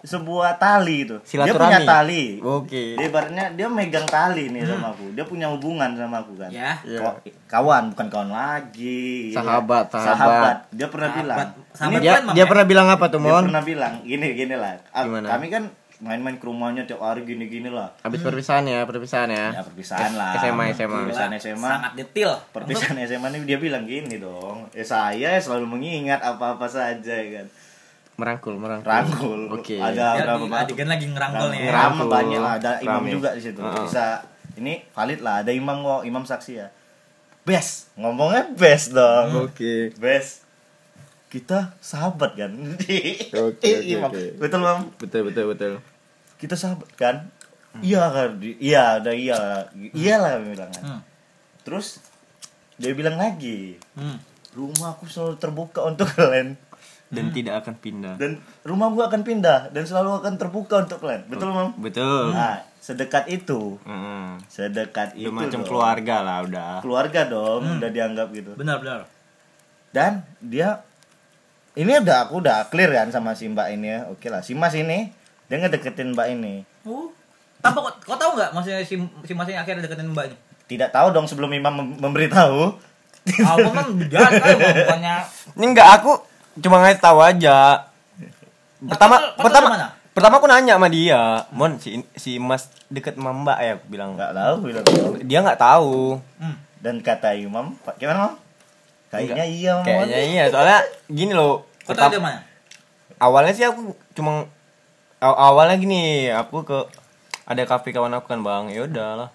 [0.00, 2.94] sebuah tali itu dia punya tali Oke.
[2.94, 6.78] dia ibaratnya dia megang tali nih sama aku dia punya hubungan sama aku kan Ya.
[6.78, 9.38] Kaw- kawan bukan kawan lagi ya.
[9.38, 10.56] Sahabat, sahabat.
[10.70, 11.18] dia pernah Sahabat.
[11.20, 12.46] bilang Sahabat ini Dia Kan, Mam, dia ya?
[12.46, 13.44] pernah bilang apa tuh, dia Mon?
[13.44, 15.26] pernah bilang gini gini lah Ah, Gimana?
[15.28, 15.64] kami kan
[15.98, 19.50] main-main ke rumahnya tiap hari gini gini lah Habis perpisahan ya, perpisahan ya.
[19.50, 20.94] ya perpisahan lah SMA, SMA.
[21.02, 22.32] perpisahan SMA Sangat detail.
[22.48, 27.46] perpisahan SMA ini dia bilang gini dong ya saya selalu mengingat apa-apa saja ya kan
[28.18, 28.82] Merangkul, merangkul.
[28.84, 29.78] rangkul Oke.
[29.78, 31.60] ada Ya, berapa adegan lagi ngerangkul nih.
[31.60, 31.66] ya.
[31.66, 32.08] Ngerama Rangkul.
[32.10, 33.10] banyak lah, ada imam Rame.
[33.14, 33.60] juga di situ.
[33.60, 33.78] Heeh.
[33.80, 34.04] Bisa
[34.56, 36.68] ini valid lah, ada imam kok, imam saksi ya.
[37.40, 39.46] Best, ngomongnya best dong.
[39.46, 39.94] Oke.
[39.96, 40.42] Best.
[41.28, 42.50] Kita sahabat kan.
[42.74, 44.08] Oke, oke, imam.
[44.08, 44.24] oke.
[44.36, 44.78] Betul, Mam.
[44.96, 45.72] Betul, betul, betul.
[46.36, 47.16] Kita sahabat kan?
[47.78, 49.68] Iya kan, iya, ada iya.
[49.92, 50.82] Iyalah kami bilang kan.
[50.82, 51.00] Hmm.
[51.62, 52.00] Terus
[52.74, 54.18] dia bilang lagi, Hmm.
[54.50, 56.56] rumahku selalu terbuka untuk kalian
[57.08, 58.14] Dan tidak akan pindah.
[58.14, 61.24] dan rumah gua akan pindah dan selalu akan terbuka untuk kalian.
[61.24, 61.72] Betul, Mam?
[61.74, 62.30] Betul.
[62.30, 63.80] Nah, sedekat itu.
[63.80, 64.24] Heeh.
[64.46, 65.66] Sedekat Udah itu macam dong.
[65.66, 66.72] keluarga lah udah.
[66.78, 69.00] keluarga dong udah dianggap gitu Benar, benar.
[69.88, 70.84] dan dia
[71.74, 74.74] ini udah aku udah clear kan sama si mbak ini ya oke lah si mas
[74.74, 75.08] ini
[75.46, 77.08] dia ngedeketin mbak ini Oh.
[77.58, 80.36] Tanpa kau, kau tahu nggak maksudnya si si Mas yang akhirnya deketin Mbak ini?
[80.68, 82.70] tidak tahu dong sebelum imam mem- memberitahu
[83.26, 85.16] Aku kan jahat kan bukannya
[85.54, 86.12] Ini enggak aku
[86.58, 87.86] cuma ngasih tahu aja.
[88.80, 89.88] Pertama Patut- patut pertama ke mana?
[90.10, 94.14] pertama aku nanya sama dia, "Mon, si si Mas deket sama Mbak ya?" Aku bilang.
[94.14, 94.84] nggak tahu bilang
[95.22, 96.18] Dia nggak tahu.
[96.38, 96.56] hmm.
[96.78, 98.34] dan kata imam Pak, gimana mam
[99.08, 101.66] kayaknya iya mam Kayaknya iya, soalnya gini loh.
[101.82, 102.40] Kau tahu pertama- dia mana?
[103.18, 103.80] awalnya sih aku
[104.12, 104.46] cuma
[105.18, 106.78] aw- awalnya gini aku ke
[107.44, 109.26] ada kafe kawan aku kan bang ya udahlah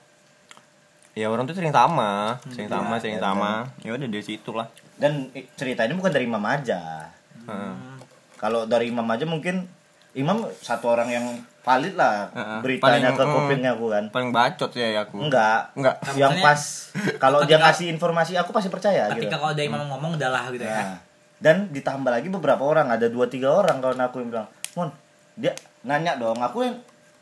[1.11, 4.71] ya orang tuh sering sama sering sama sering ya sama ya udah dari situ lah
[4.95, 7.11] dan i- cerita ini bukan dari imam aja
[7.45, 7.73] Heeh.
[8.35, 9.65] kalau dari imam aja mungkin
[10.13, 11.25] imam satu orang yang
[11.59, 12.59] valid lah Heeh.
[12.59, 14.03] beritanya Paling- ke mm, kupingnya aku kan.
[14.09, 15.15] paling bacot ya aku.
[15.17, 15.71] Enggak.
[15.73, 15.95] Enggak.
[16.13, 16.61] Yang Maksudnya- pas
[17.23, 19.23] kalau dia Ketika- ngasih informasi aku pasti percaya gitu.
[19.23, 20.75] Ketika kalau ada imam ngomong udahlah gitu ya.
[20.77, 20.99] Nah,
[21.39, 24.89] dan ditambah lagi beberapa orang ada dua tiga orang kawan aku yang bilang mon
[25.33, 25.51] dia
[25.81, 26.75] nanya dong aku yang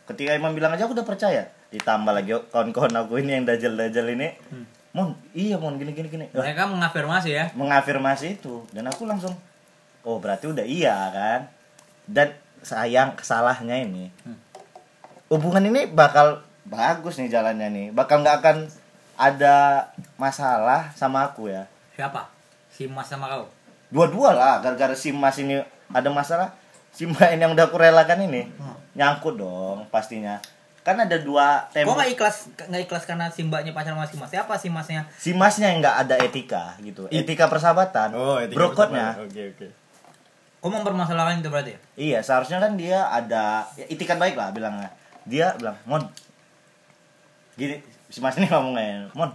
[0.03, 1.45] ketika imam bilang aja aku udah percaya.
[1.69, 4.65] Ditambah lagi kawan-kawan aku ini yang dajal-dajal ini Hmm.
[4.91, 6.25] mon iya mon gini gini gini.
[6.27, 7.45] Mereka mengafirmasi ya.
[7.53, 8.65] mengafirmasi itu.
[8.69, 9.31] Dan aku langsung
[10.03, 11.41] oh berarti udah iya kan
[12.05, 14.37] dan sayang kesalahnya ini Hmm.
[15.27, 18.57] hubungan ini bakal bagus nih jalannya nih bakal nggak akan
[19.15, 22.25] ada masalah sama aku ya Siapa?
[22.67, 23.45] Si Mas sama kau.
[23.87, 26.55] dua-dua lah gara-gara si mas ini ada masalah
[26.89, 28.71] si mbak ini yang udah aku relakan ini Hmm.
[28.93, 30.39] nyangkut dong pastinya
[30.81, 34.15] kan ada dua Kok tembok nggak ikhlas nggak ikhlas karena si mbaknya pacar sama si
[34.15, 34.29] mas?
[34.29, 35.01] Siapa si masnya?
[35.13, 39.27] si masnya yang nggak ada etika gitu etika persahabatan Oh, etika brokotnya persahabatan.
[39.27, 39.67] Oke, oke.
[40.61, 41.79] Kok mempermasalahkan itu berarti ya?
[41.95, 44.93] iya seharusnya kan dia ada ya, itikat baik lah bilangnya
[45.23, 46.01] dia bilang mon
[47.53, 49.31] gini si mas ini ngomongnya mon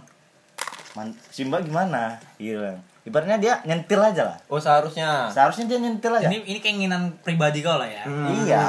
[0.93, 2.79] man, si mbak gimana gitu bilang.
[3.03, 5.27] ibaratnya dia nyentil aja lah Oh, seharusnya.
[5.27, 8.03] seharusnya dia nyentil aja Ini ini keinginan pribadi kau lah ya.
[8.03, 8.27] Hmm.
[8.43, 8.65] Iya.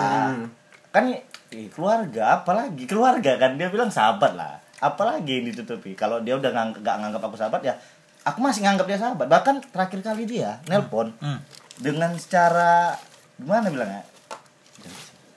[0.88, 1.04] Kan
[1.48, 4.58] eh, keluarga, apalagi keluarga kan dia bilang sahabat lah.
[4.78, 5.94] Apalagi yang ditutupi.
[5.94, 7.74] Kalau dia udah ngang, gak nganggap aku sahabat ya,
[8.22, 9.26] aku masih nganggap dia sahabat.
[9.26, 11.38] Bahkan terakhir kali dia nelpon Hmm.
[11.78, 12.98] Dengan secara
[13.38, 14.04] gimana bilangnya?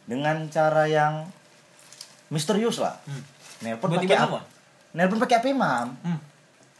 [0.09, 1.29] Dengan cara yang
[2.33, 2.97] misterius lah.
[3.05, 3.23] Hmm.
[3.61, 4.25] Nelpon pakai apa?
[4.25, 4.39] apa?
[4.97, 5.87] Nelpon pakai apa, Mam?
[6.01, 6.19] Hmm.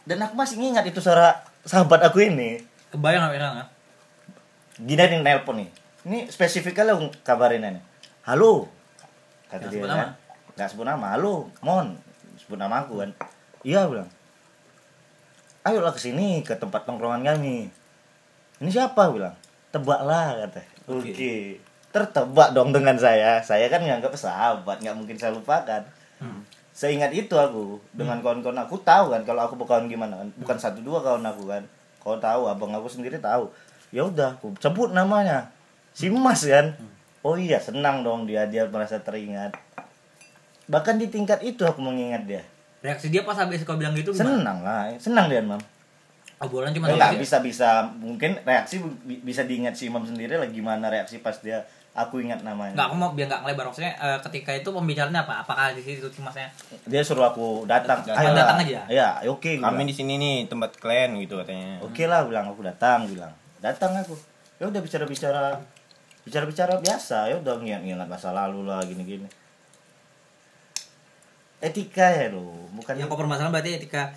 [0.02, 2.58] Dan aku masih ingat itu suara sahabat aku ini.
[2.90, 3.66] Kebayang nggak sekarang ya?
[4.82, 5.70] Gini nih nelpon nih.
[6.02, 7.80] Ini spesifiknya aku kabarin ini.
[8.26, 8.66] Halo.
[9.46, 9.94] Kata dia sebut kan.
[9.94, 10.06] nama?
[10.58, 11.06] Nggak sebut nama.
[11.14, 11.94] Halo, Mon.
[12.36, 13.10] Sebut nama aku kan.
[13.62, 14.10] Iya bilang.
[15.62, 17.70] Ayolah ke sini ke tempat tongkrongan kami.
[18.58, 19.38] Ini siapa bilang?
[19.72, 20.60] Tebaklah kata.
[20.92, 21.58] Oke.
[21.88, 23.40] Tertebak dong dengan saya.
[23.40, 25.82] Saya kan nganggap sahabat, nggak mungkin saya lupakan.
[26.20, 26.44] Hmm.
[26.72, 30.28] Seingat itu aku dengan kawan-kawan aku tahu kan kalau aku berkawan gimana kan.
[30.40, 31.64] Bukan satu dua kawan aku kan.
[32.00, 33.48] Kau tahu, abang aku sendiri tahu.
[33.92, 35.52] Ya udah, aku sebut namanya.
[35.92, 36.76] Si Mas kan.
[37.22, 39.54] Oh iya, senang dong dia dia merasa teringat.
[40.66, 42.42] Bahkan di tingkat itu aku mengingat dia.
[42.82, 44.42] Reaksi dia pas habis kau bilang gitu gimana?
[44.42, 45.60] Senang lah, senang dia, Mam.
[46.42, 47.18] Obrolan cuma Enggak ya?
[47.18, 51.62] bisa bisa mungkin reaksi bi- bisa diingat si Imam sendiri lah gimana reaksi pas dia
[51.92, 52.72] aku ingat namanya.
[52.72, 55.34] Enggak, aku mau biar enggak ngelebar maksudnya eh, ketika itu pembicaraannya apa?
[55.40, 56.48] Apakah di situ masnya
[56.84, 58.00] Dia suruh aku datang.
[58.00, 58.32] Datang.
[58.32, 58.80] Datang aja?
[58.88, 59.56] Iya, oke.
[59.56, 59.88] gua Kami bilang.
[59.88, 61.78] di sini nih tempat kalian gitu katanya.
[61.80, 63.30] Oke lah bilang aku datang bilang.
[63.58, 64.16] Datang aku.
[64.56, 65.58] Ya udah bicara-bicara
[66.22, 69.26] bicara-bicara biasa ya udah ngingat-ngingat masa lalu lah gini-gini.
[71.62, 74.10] Etika ya lo, bukan yang kau permasalahan berarti ketika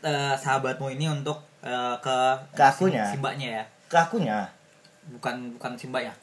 [0.00, 2.16] eh, sahabatmu ini untuk eh, ke
[2.52, 3.04] Ke akunya.
[3.08, 4.38] si, si mbaknya ya, ke akunya.
[5.08, 6.14] bukan bukan si mbak ya.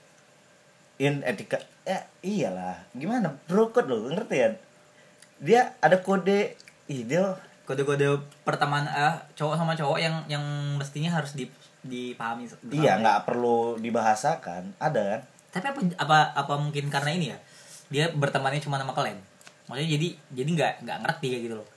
[1.02, 2.78] In etika ya iyalah.
[2.94, 3.34] Gimana?
[3.50, 4.50] Brokot lo, ngerti ya?
[5.42, 6.54] Dia ada kode
[6.86, 7.24] dia
[7.62, 10.44] Kode-kode pertemanan eh, cowok sama cowok yang yang
[10.76, 11.46] mestinya harus di
[11.82, 12.44] dipahami.
[12.74, 15.22] iya nggak perlu dibahasakan, ada kan?
[15.56, 17.38] Tapi apa apa apa mungkin karena ini ya?
[17.88, 19.16] Dia bertemannya cuma sama kalian.
[19.72, 21.68] Maksudnya jadi jadi nggak nggak ngerti kayak gitu loh.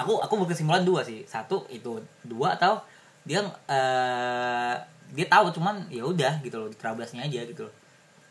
[0.00, 1.22] Aku aku berkesimpulan dua sih.
[1.28, 2.80] Satu itu dua atau
[3.28, 4.74] dia eh
[5.10, 7.74] dia tahu cuman ya udah gitu loh terabasnya aja gitu loh.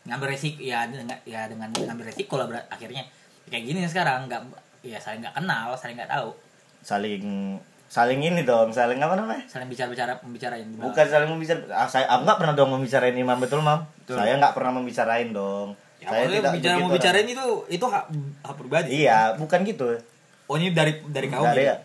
[0.08, 3.04] Ngambil resiko ya dengan ya dengan ngambil resiko lah berat, akhirnya
[3.50, 4.40] kayak gini sekarang nggak
[4.80, 6.32] ya saling nggak kenal saling nggak tahu
[6.80, 9.42] Saling saling ini dong, saling apa namanya?
[9.50, 10.64] saling bicara bicara membicarain.
[10.78, 11.66] Bukan saling membicarain.
[11.68, 13.82] Ah, saya aku nggak pernah dong membicarain imam betul mam.
[14.06, 15.74] Saya nggak pernah membicarain dong.
[16.00, 18.04] ya, saya tidak bicara begitu mau bicarain itu itu hak,
[18.40, 18.88] hak pribadi.
[19.04, 20.00] Iya, bukan gitu.
[20.50, 21.78] Oh ini dari dari kau Dari gitu?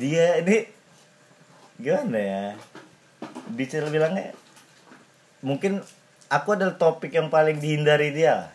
[0.00, 0.56] dia ini
[1.76, 2.44] gimana ya?
[3.52, 4.32] Bicara bilangnya
[5.44, 5.84] mungkin
[6.32, 8.48] aku adalah topik yang paling dihindari dia.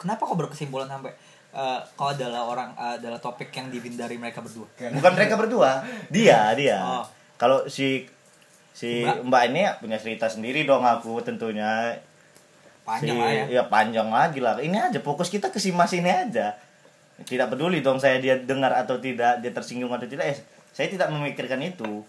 [0.00, 1.12] Kenapa kau berkesimpulan sampai
[1.52, 4.64] eh, kau adalah orang eh, adalah topik yang dihindari mereka berdua?
[4.72, 6.80] Bukan mereka berdua, dia dia.
[6.80, 7.04] Oh.
[7.36, 8.08] Kalau si
[8.72, 9.28] si Mbak?
[9.28, 11.92] Mbak ini ya punya cerita sendiri dong aku tentunya.
[12.86, 13.44] Panjang Si- lah ya.
[13.52, 14.56] Iya panjang lagi lah.
[14.56, 16.56] Ini aja fokus kita ke si Mas ini aja.
[17.22, 20.28] Tidak peduli dong saya dia dengar atau tidak, dia tersinggung atau tidak.
[20.28, 20.38] Eh,
[20.70, 22.04] saya tidak memikirkan itu.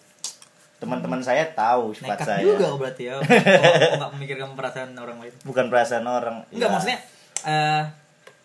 [0.78, 2.42] Teman-teman saya tahu sifat Nekat saya.
[2.44, 3.18] juga kau berarti ya.
[3.18, 5.34] Kau nggak memikirkan perasaan orang lain.
[5.42, 6.44] Bukan perasaan orang.
[6.52, 6.74] Enggak Ya.
[6.76, 6.98] maksudnya
[7.48, 7.84] eh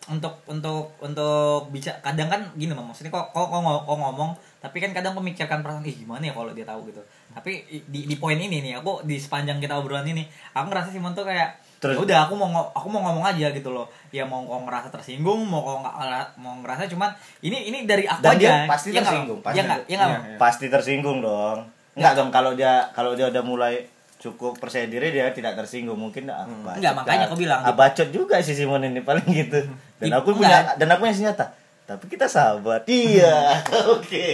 [0.03, 4.83] untuk untuk untuk bicara kadang kan gini Mam, maksudnya kok kok kok kok ngomong tapi
[4.83, 6.99] kan kadang memikirkan perasaan ih gimana ya kalau dia tahu gitu
[7.31, 11.15] tapi di di poin ini nih aku di sepanjang kita obrolan ini aku ngerasa Simon
[11.15, 14.39] tuh kayak Terus- Terus, udah aku mau aku mau ngomong aja gitu loh ya mau
[14.41, 15.95] kau ngerasa tersinggung mau kau nggak
[16.37, 19.03] mau ngerasa cuman ini ini dari aku Dan aja dia pasti Ya nggak?
[19.05, 19.55] tersinggung, pasti.
[19.55, 20.23] ya nggak ya nggak Iya, Mam?
[20.25, 20.37] iya.
[20.37, 21.59] Pasti tersinggung dong.
[21.93, 23.83] Enggak dong kalau dia kalau dia udah mulai
[24.17, 27.27] cukup percaya diri dia tidak tersinggung mungkin ah, bacot Enggak, makanya kan.
[27.27, 27.59] aku bilang.
[27.61, 29.59] ah, bacot juga si Simon ini paling gitu
[29.99, 30.39] dan aku enggak.
[30.39, 31.45] punya dan aku punya senjata
[31.83, 33.59] tapi kita sahabat iya
[33.93, 34.27] oke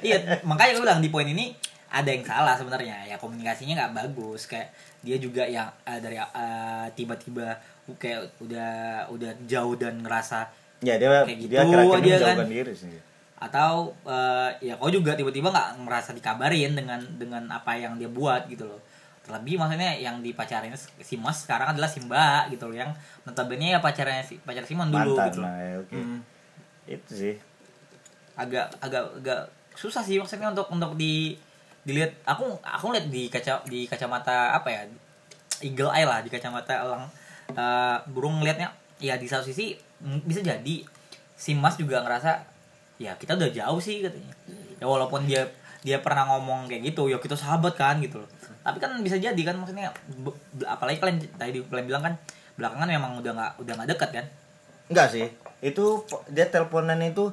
[0.00, 1.50] iya makanya gue bilang di poin ini
[1.94, 3.06] ada yang salah sebenarnya.
[3.06, 4.50] Ya komunikasinya nggak bagus.
[4.50, 4.74] Kayak
[5.06, 7.54] dia juga yang eh, dari eh, tiba-tiba
[7.94, 8.72] kayak udah
[9.14, 10.48] udah jauh dan ngerasa
[10.80, 12.48] ya dia Kayak gitu dia aja kan.
[12.50, 12.98] diri sih.
[13.38, 18.50] Atau eh, ya kau juga tiba-tiba nggak merasa dikabarin dengan dengan apa yang dia buat
[18.50, 18.82] gitu loh.
[19.24, 22.92] Terlebih maksudnya yang dipacarin si Mas sekarang adalah si Mbak gitu loh yang
[23.24, 25.48] notabene ya pacarnya si pacar Simon dulu mantan gitu loh.
[25.48, 25.96] nah, ya, oke.
[25.96, 26.20] Hmm.
[26.84, 27.34] itu sih.
[28.36, 29.40] Agak agak agak
[29.72, 31.40] susah sih maksudnya untuk untuk di
[31.84, 34.82] dilihat aku aku lihat di kaca di kacamata apa ya
[35.60, 37.04] eagle eye lah di kacamata elang
[37.52, 39.76] eh, burung ngelihatnya ya di satu sisi
[40.24, 40.84] bisa jadi
[41.36, 42.40] si Mas juga ngerasa
[42.96, 44.32] ya kita udah jauh sih katanya
[44.80, 45.44] ya walaupun dia
[45.84, 48.30] dia pernah ngomong kayak gitu ya kita sahabat kan gitu loh
[48.64, 49.92] tapi kan bisa jadi kan maksudnya
[50.64, 52.14] apalagi kalian tadi kalian bilang kan
[52.56, 54.26] belakangan memang udah nggak udah nggak dekat kan
[54.88, 55.26] Enggak sih.
[55.64, 57.32] Itu dia teleponan itu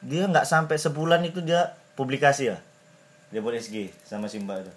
[0.00, 2.60] dia nggak sampai sebulan itu dia publikasi lah.
[3.30, 4.72] Dia buat SG sama Simba itu.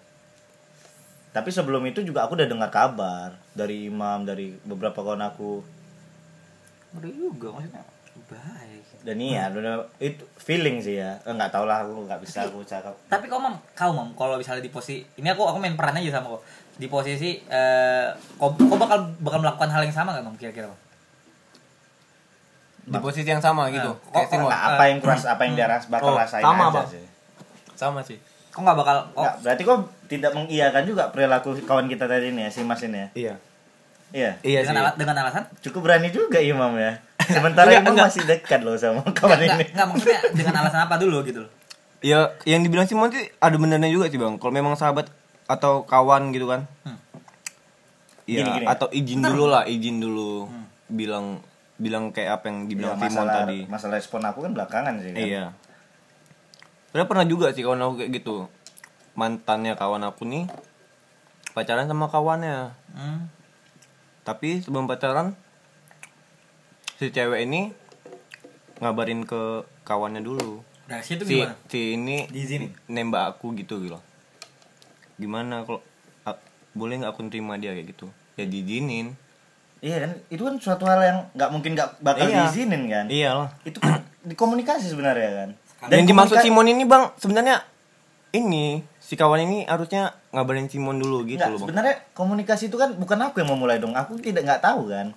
[1.29, 5.65] Tapi sebelum itu juga aku udah dengar kabar dari Imam dari beberapa kawan aku.
[6.93, 7.81] ngeri juga maksudnya
[8.23, 11.17] baik Dan iya, udah itu feeling sih ya.
[11.19, 12.93] Eh, nggak tau lah aku nggak bisa aku cakap.
[13.07, 16.13] tapi kau mam kau mam kalau misalnya di posisi ini aku aku main peran aja
[16.13, 16.41] sama kau
[16.73, 18.05] di posisi eh
[18.37, 20.77] kau, kau bakal bakal melakukan hal yang sama gak mam kira-kira Mam?
[22.85, 25.65] di posisi yang sama gitu Nah, kayak kok- Nah, apa yang kuras apa yang dia
[25.65, 26.87] ras bakal Oh, rasain sama, aja Bang.
[26.87, 27.05] sih.
[27.73, 28.19] sama sih
[28.53, 32.45] kau nggak bakal kau Nggak, berarti kok tidak mengiyakan juga perilaku kawan kita tadi ini
[32.45, 33.09] ya, si Mas ini ya.
[33.13, 33.35] iya
[34.13, 34.31] Iya.
[34.41, 37.01] iya sih dengan alat dengan alasan Cukup berani juga Imam ya.
[37.19, 38.07] Sementara Enggak, Imam enggak.
[38.07, 39.65] masih dekat loh sama kawan nggak, ini.
[39.73, 41.51] nggak maksudnya dengan alasan apa dulu gitu loh
[41.99, 42.93] ya yang dibilang sih
[43.39, 45.09] ada benernya juga sih bang kalau memang sahabat
[45.45, 46.99] atau kawan gitu kan Hmm.
[48.23, 48.65] Iya, Gini, gini.
[48.65, 50.47] atau izin dulu lah, izin dulu.
[50.87, 51.43] Bilang
[51.75, 53.59] bilang kayak apa yang Ya, dibilang Simon masalah tadi.
[53.67, 55.19] masalah respon aku kan belakangan sih kan.
[55.19, 55.43] Iya.
[56.93, 58.45] Padahal pernah juga sih kawan aku kayak gitu.
[59.17, 60.45] Mantannya kawan aku nih
[61.51, 62.69] pacaran sama kawannya.
[62.93, 63.19] hmm.
[64.21, 65.33] Tapi sebelum pacaran
[66.95, 67.73] si cewek ini
[68.77, 70.61] ngabarin ke kawannya dulu.
[70.93, 72.69] itu Si gimana si ini Diizinin?
[72.85, 73.97] nembak aku gitu gitu.
[75.17, 75.81] Gimana kalau
[76.73, 78.09] boleh nggak aku terima dia kayak gitu?
[78.37, 79.13] Ya diizinin.
[79.83, 82.45] Iya kan, itu kan suatu hal yang nggak mungkin nggak bakal Iya.
[82.47, 83.05] diizinin kan.
[83.09, 83.49] Iyalah.
[83.61, 85.49] Itu kan dikomunikasi sebenarnya kan.
[85.87, 87.55] Dan yang dimaksud komunika- Simon ini bang sebenarnya
[88.31, 88.65] ini
[88.97, 91.67] si kawan ini harusnya ngabarin Simon dulu gitu Nggak, loh bang.
[91.67, 93.93] sebenarnya komunikasi itu kan bukan aku yang memulai dong.
[93.93, 95.13] Aku tidak nggak tahu kan.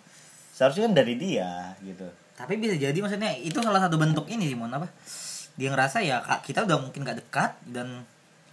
[0.53, 2.07] Seharusnya kan dari dia gitu.
[2.33, 4.85] tapi bisa jadi maksudnya itu salah satu bentuk ini Simon apa
[5.57, 8.05] dia ngerasa ya Kak, kita udah mungkin gak dekat dan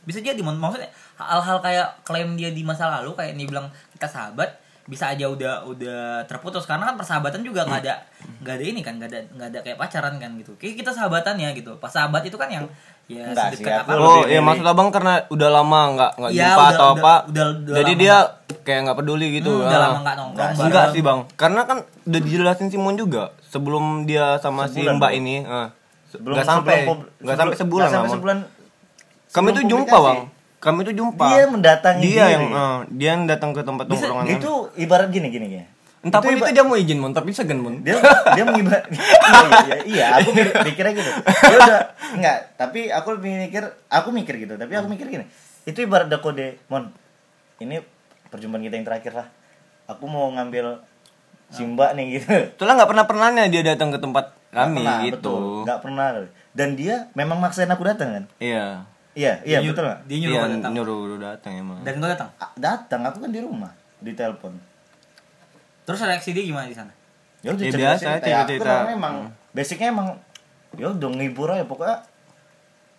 [0.07, 0.87] bisa jadi maksudnya
[1.19, 5.63] hal-hal kayak klaim dia di masa lalu kayak dia bilang kita sahabat bisa aja udah
[5.63, 8.03] udah terputus karena kan persahabatan juga nggak ada
[8.41, 11.35] nggak ada ini kan nggak ada nggak ada kayak pacaran kan gitu kayak kita sahabatan
[11.35, 12.67] ya gitu pas sahabat itu kan yang
[13.05, 16.11] ya Enggak sih, sedekat aku apa Oh lebih ya maksud abang karena udah lama nggak
[16.17, 17.13] nggak Iya, jumpa udah- atau udah- apa.
[17.25, 18.15] udah- udah Jadi lama dia
[18.59, 19.51] kayak nggak peduli gitu.
[19.51, 19.83] Hmm, udah Ah.
[19.85, 20.67] lama nggak nongkrong Nggak, bareng.
[20.67, 25.07] Enggak sih bang, karena kan udah dijelasin Simon juga sebelum dia sama si Sebulan, Mbak
[25.09, 25.19] Bang.
[25.19, 25.67] ini, ah,
[26.09, 26.77] Sebelum nggak sampai,
[27.17, 28.37] nggak sampai sebulan nggak sampai sebulan.
[29.31, 30.19] Kami tuh jumpa bang,
[30.63, 31.25] kami tuh jumpa.
[31.27, 32.33] Dia mendatangi Dia diri.
[32.33, 34.31] yang, ah, dia yang datang ke tempat Bisa- tongkrongan.
[34.33, 35.65] Itu ibarat gini gini gini.
[36.01, 37.79] Entah pun iba- itu dia mau izin mon, tapi segan mon.
[37.79, 37.95] dia
[38.29, 39.07] dia mengibar iya,
[39.63, 41.79] iya, iya, aku mikir, mikirnya gitu dia udah
[42.11, 45.23] enggak tapi aku mikir aku mikir gitu tapi aku mikir gini
[45.63, 46.91] itu ibarat ada kode mon
[47.57, 47.79] ini
[48.27, 49.27] perjumpaan kita yang terakhir lah
[49.85, 50.83] aku mau ngambil
[51.47, 55.15] Simba nih gitu Itulah nggak pernah pernahnya dia datang ke tempat kami Nggak pernah, gitu.
[55.15, 55.43] betul.
[55.63, 56.07] nggak pernah
[56.51, 58.83] dan dia memang maksain aku datang kan Iya.
[59.13, 60.71] Iya iya Dia betul nyuruh- nggak dia nyuruh Iya, kau datang.
[60.71, 61.77] nyuruh nyuruh datang emang.
[61.81, 62.29] dan kau datang?
[62.35, 64.53] Ah, datang aku kan di rumah di telepon.
[65.83, 66.91] Terus reaksi dia gimana di sana?
[67.39, 68.07] Ya udah Ya, cerita biasa, cerita.
[68.07, 68.63] ya aku cerita-cerita.
[68.63, 69.15] kan orangnya emang.
[69.51, 70.07] Basicnya emang
[70.73, 71.97] ya udah ngibur aja pokoknya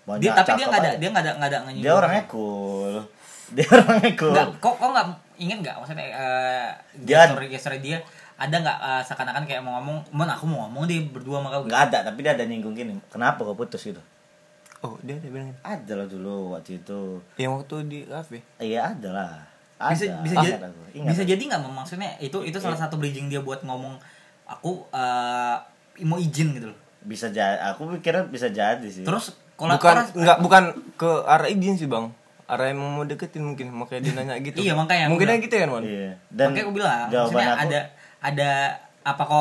[0.05, 1.97] banyak dia tapi dia nggak ada dia nggak ada nggak ada dia ngenyinggung.
[1.97, 2.95] orangnya cool.
[3.55, 4.33] Dia orangnya cool.
[4.33, 5.77] Nggak, kok kok nggak inget nggak?
[5.77, 6.69] Maksudnya eh
[7.03, 7.99] Dia- gesture gesture dia
[8.35, 11.63] ada nggak eh, seakan-akan kayak mau ngomong, mon aku mau ngomong deh berdua sama kau.
[11.63, 13.81] nggak ada tapi dia ada nyinggung gini kenapa kau putus?
[13.83, 14.01] gitu
[14.85, 15.49] Oh, dia dia bilang.
[15.59, 18.39] ada lah dulu waktu itu Yang waktu di kafe.
[18.59, 19.33] iya ada lah
[19.75, 21.31] ada Bisa bisa jadi aku, ingat bisa aku.
[21.33, 22.85] jadi nggak maksudnya itu itu salah Iya.
[22.85, 23.97] satu bridging dia buat ngomong
[24.45, 25.57] aku eh
[26.03, 26.79] mau izin gitu loh.
[27.01, 30.63] bisa jadi aku pikirnya bisa jadi sih Terus kalau bukan enggak bukan
[30.95, 32.13] ke arah izin sih, Bang.
[32.45, 34.61] Arah emang mau deketin mungkin, makanya dia nanya gitu.
[34.61, 35.81] Iya, makanya aku Mungkin gitu kan, Mon.
[35.81, 37.81] iya dan makanya aku bilang jawaban maksudnya aku ada
[38.21, 38.51] ada
[39.05, 39.37] apa kok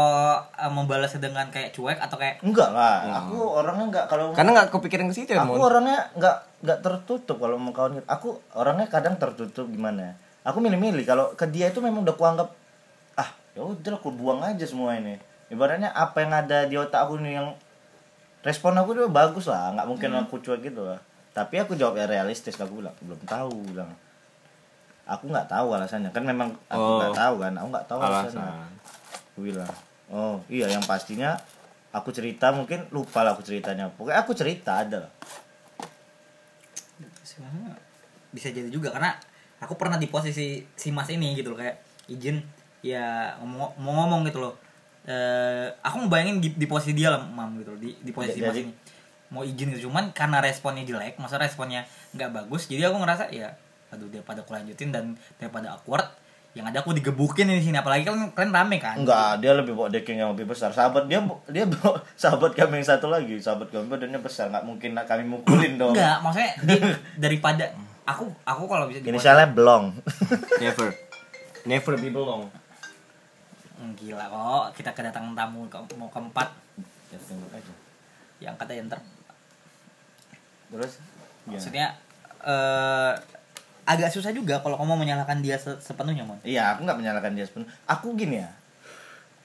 [0.57, 4.67] eh, membalasnya dengan kayak cuek atau kayak enggak lah aku orangnya enggak kalau Karena enggak
[4.69, 5.63] kepikiran ke situ kan, aku Mon.
[5.63, 8.05] orangnya nggak nggak tertutup kalau mau kawan gitu.
[8.05, 12.51] aku orangnya kadang tertutup gimana aku milih-milih kalau ke dia itu memang udah kuanggap
[13.15, 15.15] ah ya udah aku buang aja semua ini
[15.47, 17.47] ibaratnya apa yang ada di otak aku nih yang
[18.41, 20.21] respon aku udah bagus lah nggak mungkin Hmm.
[20.21, 20.99] aku cuek gitu lah
[21.31, 23.95] tapi aku jawab ya realistis aku bilang belum tahu bilang
[25.03, 26.97] aku nggak tahu alasannya kan memang aku Oh.
[26.97, 28.59] nggak tahu kan aku nggak tahu alasannya Alasan.
[28.59, 28.72] aku
[29.41, 29.71] bilang
[30.13, 31.33] oh iya yang pastinya
[31.93, 33.89] aku cerita mungkin lupa lah aku ceritanya.
[33.93, 35.11] Pokoknya aku cerita ada lah.
[38.33, 39.13] Bisa jadi juga karena
[39.61, 41.77] aku pernah di posisi si mas ini gitu loh kayak
[42.09, 42.41] izin
[42.83, 44.53] ya ngomong mau ngomong gitu loh.
[45.05, 48.49] Eh aku ngebayangin di, di posisi dia lah mam gitu loh di, di posisi Jadi-
[48.49, 48.73] mas ini.
[49.33, 53.49] Mau izin gitu cuman karena responnya jelek masa responnya nggak bagus jadi aku ngerasa ya
[53.89, 56.05] aduh daripada aku lanjutin dan daripada awkward
[56.53, 59.89] yang ada aku digebukin di sini apalagi kan kalian rame kan Enggak, dia lebih bawa
[59.89, 60.69] decking yang lebih besar.
[60.69, 61.17] Sahabat dia
[61.49, 63.41] dia bawa sahabat kami yang satu lagi.
[63.41, 65.97] Sahabat kami badannya besar, nggak mungkin nak kami mukulin dong.
[65.97, 67.65] enggak maksudnya dia- daripada
[68.05, 69.97] aku aku kalau bisa Ini salah belong.
[70.61, 70.93] Never.
[71.65, 72.45] Never be belong.
[73.73, 76.53] Hmm, gila kok kita kedatangan tamu ke, mau keempat
[78.39, 78.99] yang katanya ntar
[80.67, 80.91] Terus
[81.45, 81.53] gimana?
[81.55, 81.87] maksudnya
[82.43, 83.13] eh
[83.83, 87.45] agak susah juga kalau kamu menyalahkan dia se- sepenuhnya mon Iya, aku nggak menyalahkan dia
[87.47, 87.71] sepenuhnya.
[87.85, 88.49] Aku gini ya.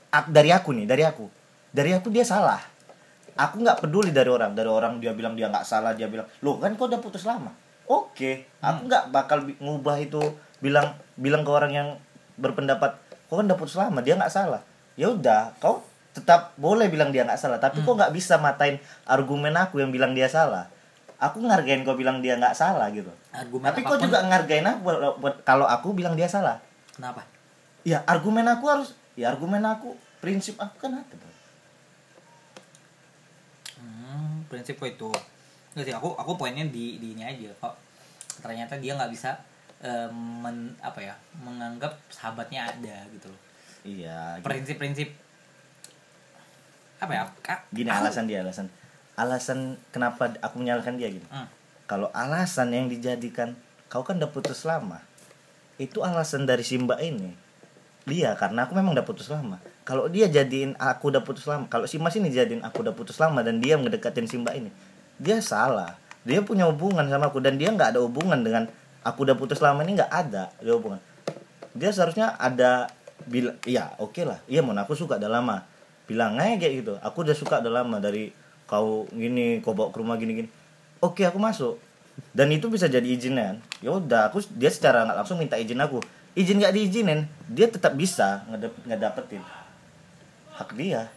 [0.09, 1.27] Ak- dari aku nih, dari aku.
[1.75, 2.63] Dari aku dia salah.
[3.39, 4.55] Aku nggak peduli dari orang.
[4.55, 7.53] Dari orang dia bilang dia nggak salah, dia bilang, "Loh, kan kau udah putus lama."
[7.87, 10.21] Oke, aku nggak bakal bi- ngubah itu
[10.59, 11.89] bilang bilang ke orang yang
[12.37, 14.63] berpendapat, "Kau kan udah putus lama, dia nggak salah."
[14.99, 19.55] Ya udah, kau tetap boleh bilang dia nggak salah, tapi kau nggak bisa matain argumen
[19.55, 20.67] aku yang bilang dia salah.
[21.19, 23.11] Aku ngargain kau bilang dia nggak salah gitu.
[23.29, 26.59] argumen Tapi kau juga ngargain aku buat- buat- kalau aku bilang dia salah.
[26.91, 27.23] kenapa
[27.83, 31.15] Ya argumen aku harus ya argumen aku prinsip aku kan ada.
[31.15, 31.31] Bro.
[33.77, 35.11] Hmm, prinsipku itu
[35.71, 37.75] nggak sih aku aku poinnya di di ini aja kok
[38.39, 39.31] ternyata dia nggak bisa
[39.79, 43.41] eh, men, apa ya menganggap sahabatnya ada gitu loh
[43.83, 44.43] Iya.
[44.43, 45.07] Prinsip-prinsip
[46.99, 47.23] apa ya
[47.71, 48.67] gini aku- alasan dia alasan
[49.19, 51.27] alasan kenapa aku menyalahkan dia gini.
[51.27, 51.51] Hmm,
[51.91, 53.59] Kalau alasan yang dijadikan
[53.91, 55.03] kau kan udah putus lama.
[55.83, 57.35] Itu alasan dari Simba ini.
[58.07, 59.59] Dia karena aku memang udah putus lama.
[59.83, 63.19] Kalau dia jadiin aku udah putus lama, kalau si Mas ini jadiin aku udah putus
[63.19, 64.69] lama dan dia ngedekatin Simba ini,
[65.17, 65.97] dia salah.
[66.29, 68.69] Dia punya hubungan sama aku dan dia nggak ada hubungan dengan
[69.01, 71.01] aku udah putus lama ini nggak ada dia hubungan.
[71.73, 72.93] Dia seharusnya ada
[73.25, 75.65] bilang, iya oke lah, iya mon aku suka udah lama.
[76.09, 78.33] Bilang aja kayak gitu, aku udah suka udah lama dari
[78.69, 80.49] kau gini, kau bawa ke rumah gini gini.
[81.01, 81.81] Oke aku masuk
[82.31, 83.59] dan itu bisa jadi izinan.
[83.79, 85.99] Ya udah aku dia secara nggak langsung minta izin aku.
[86.35, 89.43] Izin nggak diizinin, dia tetap bisa ngedap ngedapetin
[90.53, 91.11] hak dia.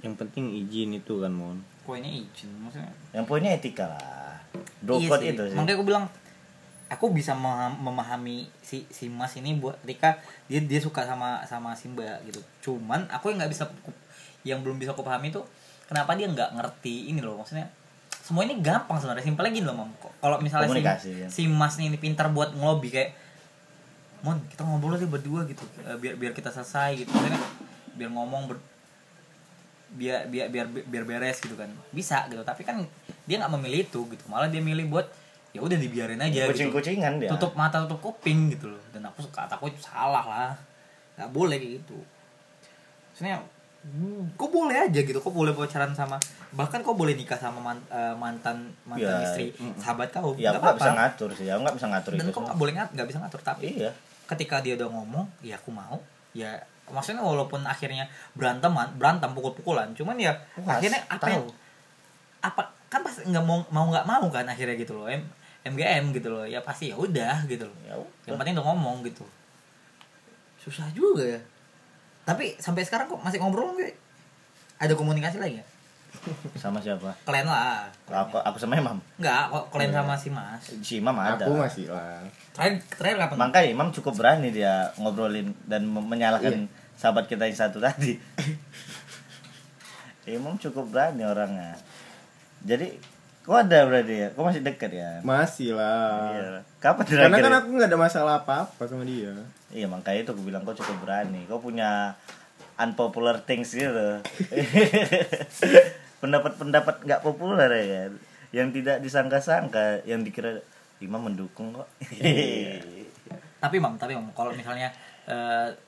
[0.00, 1.64] Yang penting izin itu kan, Mon.
[1.84, 4.40] poinnya izin maksudnya Yang poinnya etika lah.
[4.80, 5.32] Bro Iya sih.
[5.32, 5.56] itu sih.
[5.56, 6.04] makanya aku bilang
[6.86, 11.72] aku bisa memaham- memahami si si Mas ini buat ketika dia dia suka sama sama
[11.74, 13.64] Simba gitu cuman aku yang nggak bisa
[14.44, 15.40] yang belum bisa aku pahami itu
[15.94, 17.38] kenapa dia nggak ngerti ini loh?
[17.38, 17.70] Maksudnya
[18.18, 19.94] semua ini gampang sebenarnya simpelnya gini loh mam.
[20.18, 21.28] Kalau misalnya Komunikasi, si, ya.
[21.30, 23.14] si Mas ini pintar buat ngelobi kayak
[24.24, 25.62] Mon kita ngobrol aja berdua gitu.
[25.84, 27.12] Eh, biar biar kita selesai gitu.
[27.12, 27.38] Maksudnya
[27.94, 28.56] biar ngomong ber,
[29.94, 31.68] biar biar biar biar beres gitu kan.
[31.92, 32.40] Bisa gitu.
[32.40, 32.82] Tapi kan
[33.28, 34.24] dia nggak memilih itu gitu.
[34.26, 35.06] Malah dia milih buat
[35.52, 36.72] ya udah dibiarin aja gitu.
[36.72, 37.30] Kucing-kucingan dia.
[37.36, 38.80] tutup mata tutup kuping gitu loh.
[38.90, 40.52] Dan aku kata aku itu salah lah.
[41.20, 42.00] Nggak boleh gitu.
[43.12, 43.44] Maksudnya
[43.84, 46.16] hmm, kok boleh aja gitu kok boleh pacaran sama
[46.56, 49.76] bahkan kok boleh nikah sama eh, mantan mantan Ya, istri mm.
[49.76, 52.32] sahabat kau Ya nggak bisa ngatur sih, aku nggak bisa ngatur dan itu.
[52.32, 53.90] kok nggak boleh nggak bisa ngatur tapi Iya.
[54.24, 56.00] ketika dia udah ngomong ya aku mau.
[56.32, 61.44] Ya maksudnya walaupun akhirnya beranteman berantem pukul-pukulan cuman ya Puas, akhirnya apa yang
[62.44, 65.08] apa kan pasti nggak mau mau nggak mau kan akhirnya gitu loh
[65.64, 67.78] MGM gitu loh ya pasti ya udah gitu loh.
[67.88, 67.96] Ya
[68.28, 69.24] yang penting udah ngomong gitu.
[70.60, 71.40] Susah juga ya
[72.24, 73.92] tapi sampai sekarang kok masih ngobrol nggak
[74.76, 75.66] ada komunikasi lagi ya
[76.54, 77.10] Sama siapa?
[77.22, 78.96] kalian lah Aku aku sama Imam.
[79.16, 79.98] nggak kok kalian Iya.
[79.98, 81.36] sama si mas Si Imam ada.
[81.38, 82.22] Aku masih lah.
[82.50, 86.70] terakhir terakhir kapan Makanya Imam cukup berani dia ngobrolin dan menyalahkan Iya.
[86.94, 88.14] sahabat kita yang satu tadi.
[90.26, 91.76] Imam cukup berani orangnya.
[92.64, 92.96] Jadi,
[93.42, 94.28] kok ada berarti ya?
[94.32, 95.10] Kok masih dekat ya?
[95.20, 96.32] Masih lah.
[96.32, 96.48] Iya.
[96.80, 97.44] Kapan Karena terakhir?
[97.44, 99.36] kan aku nggak ada masalah apa-apa sama dia.
[99.74, 101.42] Iya makanya itu aku bilang kau cukup berani.
[101.50, 102.14] Kau punya
[102.78, 104.22] unpopular things gitu.
[106.22, 108.12] Pendapat-pendapat nggak populer ya kan.
[108.54, 110.62] Yang tidak disangka-sangka, yang dikira
[111.02, 111.90] Imam mendukung kok.
[113.58, 114.92] tapi mam tapi mam kalau misalnya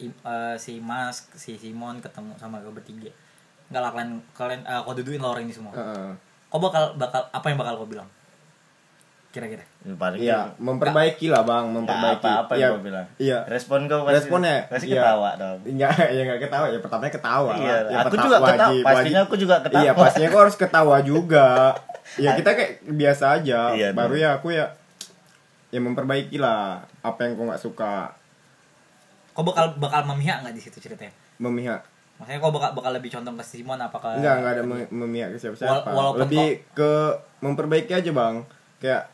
[0.01, 3.13] im- eh, si Mas si Simon ketemu sama gue bertiga
[3.69, 6.09] nggak lah kalian kalian eh, kau duduin lo orang ini semua Heeh.
[6.49, 8.09] kau bakal bakal apa yang bakal kau bilang
[9.37, 12.25] kira-kira Paling Iya, memperbaiki lah bang, memperbaiki.
[12.25, 13.07] apa-apa Iya, yang gua bilang.
[13.17, 13.39] Iya.
[13.47, 14.99] Respon kau pasti, Responnya, pasti iya.
[14.99, 15.59] ketawa dong.
[15.63, 16.67] Enggak, ya enggak ketawa.
[16.67, 17.51] Ya pertamanya ketawa.
[17.51, 17.59] lah.
[17.61, 18.75] Iya, Ya, aku juga ketawa.
[18.83, 19.83] Pastinya aku juga ketawa.
[19.85, 21.47] Iya, pastinya kok harus ketawa juga.
[22.17, 23.61] ya kita kayak biasa aja.
[23.71, 24.73] Iya, Baru ya aku ya
[25.69, 28.09] ya memperbaiki lah apa yang kau nggak suka
[29.35, 31.85] kau bakal bakal memihak nggak di situ ceritanya memihak
[32.17, 35.39] maksudnya kau bakal bakal lebih condong ke Simon apakah enggak enggak ada mem- memihak ke
[35.39, 36.91] siapa-siapa Wal- walaupun lebih ke
[37.43, 38.35] memperbaiki aja bang
[38.79, 39.05] kayak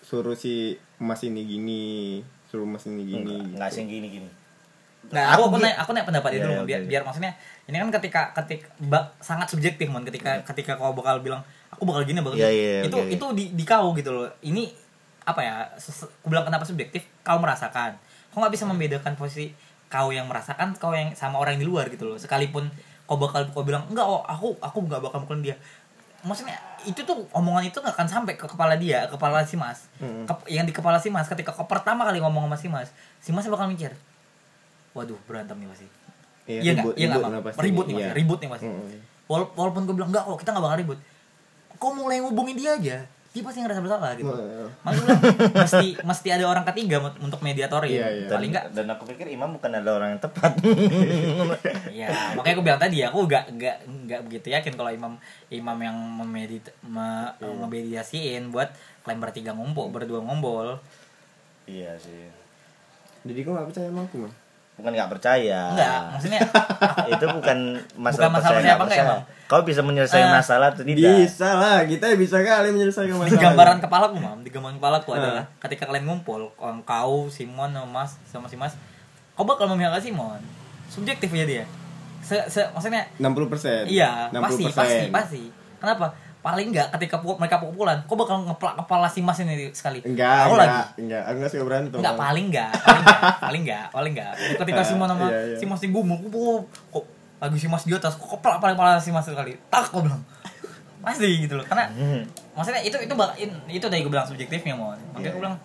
[0.00, 1.82] suruh si mas ini gini
[2.48, 3.76] suruh mas ini gini Enggak, enggak gitu.
[3.76, 4.28] sih gini-gini.
[5.12, 7.32] Nggak, aku aku naik aku naik pendapat itu dulu iya, biar biar maksudnya
[7.66, 11.42] ini kan ketika ketika ba- sangat subjektif mon ketika ketika kau bakal bilang
[11.74, 12.46] aku bakal gini bakal gini.
[12.48, 13.10] iya, itu oke.
[13.10, 14.70] itu di, di kau gitu loh ini
[15.26, 17.98] apa ya aku bilang kenapa subjektif kau merasakan
[18.30, 19.50] kau nggak bisa membedakan posisi
[19.90, 22.70] kau yang merasakan kau yang sama orang yang di luar gitu loh sekalipun
[23.04, 25.56] kau bakal kau bilang enggak oh aku aku nggak bakal mukulin dia
[26.22, 29.86] maksudnya itu tuh omongan itu nggak akan sampai ke kepala dia ke kepala si mas.
[29.98, 30.22] Hmm.
[30.24, 33.30] Ke- yang di kepala si mas ketika kau pertama kali ngomong sama si mas si
[33.30, 33.90] mas bakal mikir
[34.92, 35.86] waduh berantem nih pasti.
[36.42, 36.94] Iya nggak?
[36.94, 38.14] iya nggak ribut nih pasti iya.
[38.14, 38.98] ribut nih pasti Mm-mm.
[39.30, 40.98] Wala- walaupun gue bilang enggak kok kita nggak bakal ribut.
[41.78, 42.96] Kok mulai ngubungin dia aja
[43.32, 44.64] dia pasti ngerasa bersalah gitu Iya.
[44.84, 45.22] makanya gue bilang
[45.56, 48.26] mesti mesti ada orang ketiga untuk mediatorin Iya, iya.
[48.28, 50.52] dan, paling enggak dan aku pikir imam bukan adalah orang yang tepat
[52.04, 55.16] ya makanya gue bilang tadi aku nggak nggak nggak begitu yakin kalau imam
[55.48, 57.56] imam yang memedit me, Iya.
[57.56, 58.68] memediasiin buat
[59.02, 60.76] kalian bertiga ngumpul berdua ngombol
[61.64, 62.28] iya sih
[63.24, 64.32] jadi kau nggak percaya sama aku mah
[64.82, 66.40] bukan nggak percaya enggak maksudnya
[67.14, 67.58] itu bukan
[67.94, 69.04] masalah Bukan masalah percaya nggak apa enggak percaya.
[69.06, 69.20] emang?
[69.44, 73.38] kau bisa menyelesaikan Eh, masalah atau tidak bisa lah kita bisa kali menyelesaikan masalah di
[73.38, 75.18] gambaran kepalaku mam di gambaran kepalaku Hmm.
[75.18, 76.50] adalah ketika kalian ngumpul
[76.82, 78.74] kau Simon sama Mas sama si Mas
[79.32, 80.42] kau bakal memihak Simon
[80.86, 81.64] subjektif aja dia
[82.18, 85.42] se, se maksudnya 60 persen Iya, pasti, pasti, pasti.
[85.76, 86.14] Kenapa?
[86.42, 90.02] Paling enggak ketika pu- mereka pukulan, kok bakal ngeplak kepala si Mas ini sekali.
[90.02, 90.80] enggak Aku enggak lagi.
[90.98, 93.02] enggak aku nggak suka berantem Enggak, paling enggak, paling
[93.62, 94.58] enggak, paling enggak, enggak.
[94.60, 95.56] Ketika si Mas sama Iya, iya.
[95.56, 97.04] si Mas di gumul, kok kok
[97.38, 99.54] lagi si Mas di atas, kok keplak paling kepala si Mas sekali.
[99.68, 100.22] Tak kok bilang.
[101.00, 101.64] Pasti gitu loh.
[101.64, 102.22] Karena Hmm.
[102.52, 104.94] maksudnya itu itu in- itu tadi gue bilang subjektifnya mon.
[105.10, 105.56] Makanya Iya, gue bilang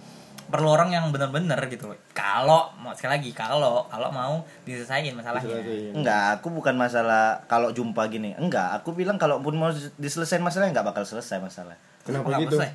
[0.47, 1.99] perlu orang yang benar-benar gitu loh.
[2.11, 4.33] Kalau mau sekali lagi kalau kalau mau
[4.63, 5.59] diselesaikan masalahnya.
[5.91, 8.31] Enggak, aku bukan masalah kalau jumpa gini.
[8.33, 11.75] Enggak, aku bilang kalaupun mau diselesain masalahnya enggak bakal selesai masalah.
[12.01, 12.71] kenapa gitu selesai.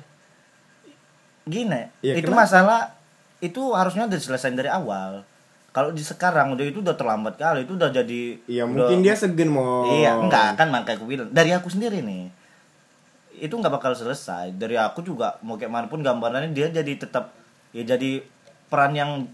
[1.43, 2.47] Gini, Iya, itu kenapa?
[2.47, 2.79] masalah
[3.37, 5.27] itu harusnya udah diselesain dari awal.
[5.69, 9.17] Kalau di sekarang udah itu udah terlambat kali, itu udah jadi Iya udah- mungkin dia
[9.17, 12.29] segen mau Iya, enggak kan makanya aku bilang dari aku sendiri nih.
[13.35, 14.53] Itu nggak bakal selesai.
[14.53, 17.33] Dari aku juga mau kayak mana pun gambarannya dia jadi tetap
[17.73, 18.21] ya jadi
[18.69, 19.27] peran yang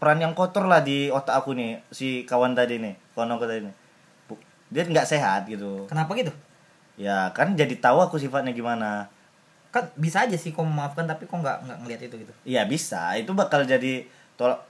[0.00, 3.60] peran yang kotor lah di otak aku nih si kawan tadi nih, kawan aku tadi
[3.68, 3.74] nih.
[4.70, 5.84] Dia nggak sehat gitu.
[5.90, 6.32] Kenapa gitu?
[7.00, 9.08] Ya kan jadi tahu aku sifatnya gimana.
[9.70, 13.14] kan bisa aja sih kau memaafkan tapi kok nggak nggak ngelihat itu gitu Iya bisa,
[13.14, 14.02] itu bakal jadi
[14.34, 14.66] tolak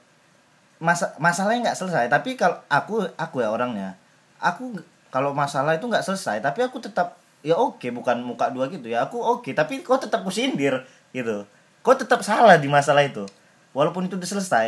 [0.76, 2.12] masa masalahnya nggak selesai.
[2.12, 3.96] Tapi kalau aku aku ya orangnya,
[4.36, 4.76] aku
[5.08, 9.08] kalau masalah itu nggak selesai, tapi aku tetap ya oke bukan muka dua gitu ya.
[9.08, 10.84] Aku oke, tapi kau tetap kusindir
[11.16, 11.48] gitu.
[11.80, 13.24] Kau tetap salah di masalah itu,
[13.70, 14.66] walaupun itu udah selesai.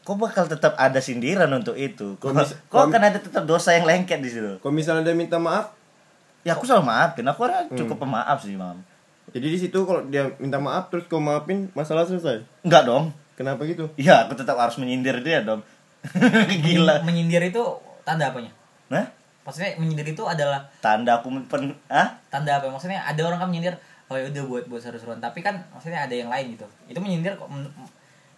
[0.00, 2.16] Kau bakal tetap ada sindiran untuk itu.
[2.16, 4.56] Kau, Kau kau kau- akan ada tetap dosa yang lengket di situ.
[4.56, 5.76] kalau misalnya dia minta maaf
[6.40, 7.26] Ya aku selalu maafin.
[7.26, 8.80] Aku orang cukup pemaaf sih, Mam.
[9.28, 13.12] jadi di situ kalau dia minta maaf terus kau maafin masalah selesai Enggak dong.
[13.34, 15.60] kenapa gitu Ya, aku tetap harus menyindir dia dong.
[16.64, 17.02] Gila.
[17.02, 17.60] menyindir itu
[18.00, 18.48] tanda apanya
[18.88, 19.04] Nah,
[19.44, 23.76] maksudnya menyindir itu adalah tanda aku pen ah tanda apa maksudnya ada orang kan menyindir
[24.08, 25.20] oh ya udah buat buat seru-seruan.
[25.20, 26.66] Tapi kan maksudnya ada yang lain gitu.
[26.88, 27.72] Itu menyindir kok men-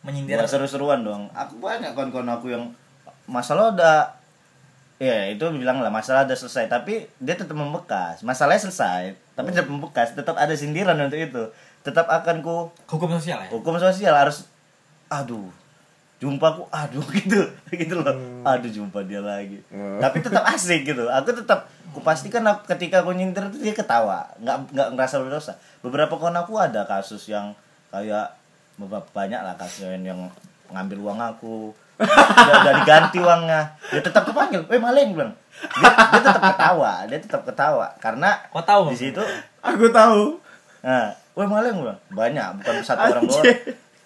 [0.03, 1.31] menyindir buat seru-seruan dong.
[1.35, 2.65] Aku banyak kawan-kawan aku yang
[3.31, 3.99] masalah udah
[5.01, 6.67] ya itu bilang lah masalah udah selesai.
[6.67, 8.27] Tapi dia tetap membekas.
[8.27, 10.13] Masalahnya selesai tapi tetap membekas.
[10.13, 11.45] Tetap ada sindiran untuk itu.
[11.81, 13.49] Tetap akan ku hukum sosial ya?
[13.49, 14.51] Hukum sosial harus
[15.11, 15.60] aduh
[16.21, 17.41] jumpa aku aduh gitu.
[17.73, 18.13] Gitu loh.
[18.45, 19.59] Aduh jumpa dia lagi.
[19.69, 19.97] Hmm.
[19.99, 21.09] tapi tetap asik gitu.
[21.09, 24.29] Aku tetap aku pastikan aku- ketika aku nyindir itu dia ketawa.
[24.37, 25.53] Nggak nggak ngerasa berdosa.
[25.81, 27.57] Beberapa kawan aku ada kasus yang
[27.89, 28.37] kayak
[28.77, 30.21] beberapa banyak lah kasus yang, yang
[30.69, 31.73] ngambil uang aku.
[32.01, 33.77] Udah, udah diganti uangnya.
[33.89, 34.65] Dia tetap kepanggil.
[34.67, 35.33] Eh maling bilang.
[35.53, 36.93] Dia, dia tetap ketawa.
[37.05, 37.87] Dia tetap ketawa.
[37.97, 38.89] Karena kau tahu?
[38.89, 39.21] di situ
[39.61, 40.41] aku tahu.
[40.81, 42.01] Nah, woi maling bilang.
[42.09, 43.45] Banyak, bukan satu orang doang.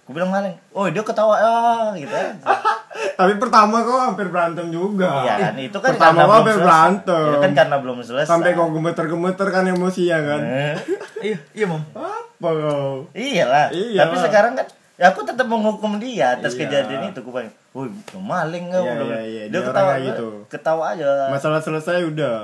[0.04, 0.52] Gue bilang maling.
[0.70, 2.28] Oh, dia ketawa ah gitu ya.
[3.18, 7.38] tapi pertama kau hampir berantem juga Iya kan, itu kan pertama karena hampir berantem Itu
[7.38, 8.26] kan karena belum selesai.
[8.26, 10.74] sampai kau gemeter-gemeter kan emosi ya kan Eh,
[11.22, 13.70] iya iya mom apa kau iyalah.
[13.70, 14.02] Iyalah.
[14.04, 16.60] Tapi sekarang kan ya aku tetap menghukum dia atas Iya.
[16.60, 17.18] kejadian itu.
[17.20, 18.82] Gue bilang, woi maling Iya, kau.
[18.84, 19.08] Gua bilang.
[19.08, 19.42] iya, iya.
[19.44, 20.26] Dia Dia ketawa gitu.
[20.46, 21.08] Ketawa aja.
[21.28, 22.38] masalah selesai udah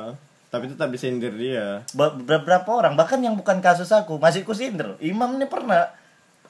[0.48, 4.98] tapi tetap disindir dia Be- beberapa orang bahkan yang bukan kasus aku masih ku sindir.
[4.98, 5.86] Imam ini pernah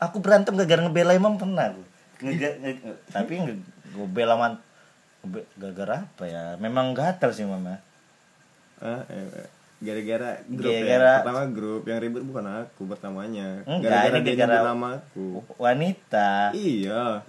[0.01, 1.82] aku berantem gara-gara ngebela Imam pernah aku.
[2.20, 4.57] Nge- nge- nge- tapi nge- gue bela man
[5.55, 6.57] gara-gara apa ya?
[6.57, 7.76] Memang gatal sih Mama.
[8.80, 9.44] Ah, eh,
[9.78, 11.20] gara-gara grup Gara-gara- ya.
[11.20, 13.61] Pertama grup yang ribut bukan aku pertamanya.
[13.62, 15.26] Ini dia gara-gara- nyebut nama aku.
[15.57, 16.53] Wanita.
[16.53, 17.24] Iya.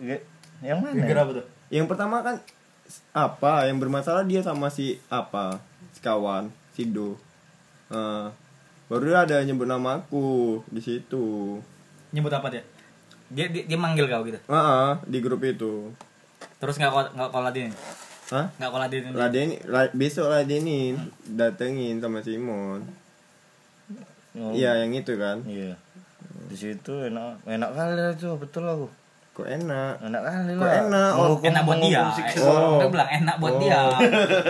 [0.62, 1.04] Yang mana?
[1.04, 2.36] gara apa tuh Yang pertama kan
[3.12, 3.68] apa?
[3.68, 5.60] Yang bermasalah dia sama si apa?
[5.92, 7.16] Si kawan, si Do.
[7.90, 8.28] Eh,
[8.88, 11.60] baru dia ada nyebut nama aku di situ.
[12.12, 12.64] Nyebut apa dia
[13.28, 15.92] dia dia, dia manggil kau gitu Ah, ah, di grup itu.
[16.58, 17.74] terus nggak nggak kau ladenin
[18.30, 18.48] Hah?
[18.54, 20.96] nggak kau ladenin Ladeni, la- besok ladenin
[21.26, 22.80] datengin sama Simon.
[24.34, 25.44] Oh, Iya, yang itu kan.
[25.44, 25.76] Iya.
[26.48, 28.88] Di situ enak enak kali itu betul aku.
[29.34, 30.00] Kok enak?
[30.02, 31.10] enak kali Kok lah enak?
[31.10, 32.02] Oh, Menghukum- enak buat dia
[32.40, 32.78] Oh.
[32.78, 33.60] Dia bilang enak buat Oh.
[33.60, 33.80] dia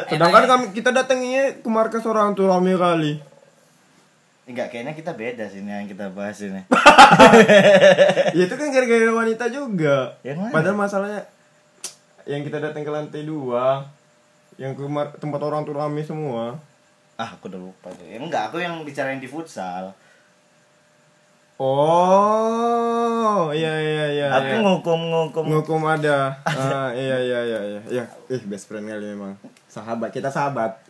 [0.07, 3.13] Sedangkan Enaknya- kami kita datanginya ke markas orang tuh rame kali.
[4.51, 6.61] Enggak kayaknya kita beda sih yang kita bahas ini
[8.37, 10.15] ya itu kan gara-gara wanita juga.
[10.23, 10.53] Yang mana?
[10.53, 11.21] Padahal masalahnya
[12.29, 13.83] yang kita datang ke lantai dua,
[14.55, 14.83] yang ke
[15.17, 16.59] tempat orang tuh rame semua.
[17.19, 19.93] ah aku udah lupa tuh ya, enggak aku yang bicarain di futsal
[21.61, 24.27] Oh, iya iya iya.
[24.33, 24.65] aku iya.
[24.65, 26.33] ngukum ngukum Ngukum ada.
[26.41, 27.81] Ah, iya iya iya iya.
[27.85, 29.37] Iya, ih best friend kali memang.
[29.69, 30.81] Sahabat, kita sahabat.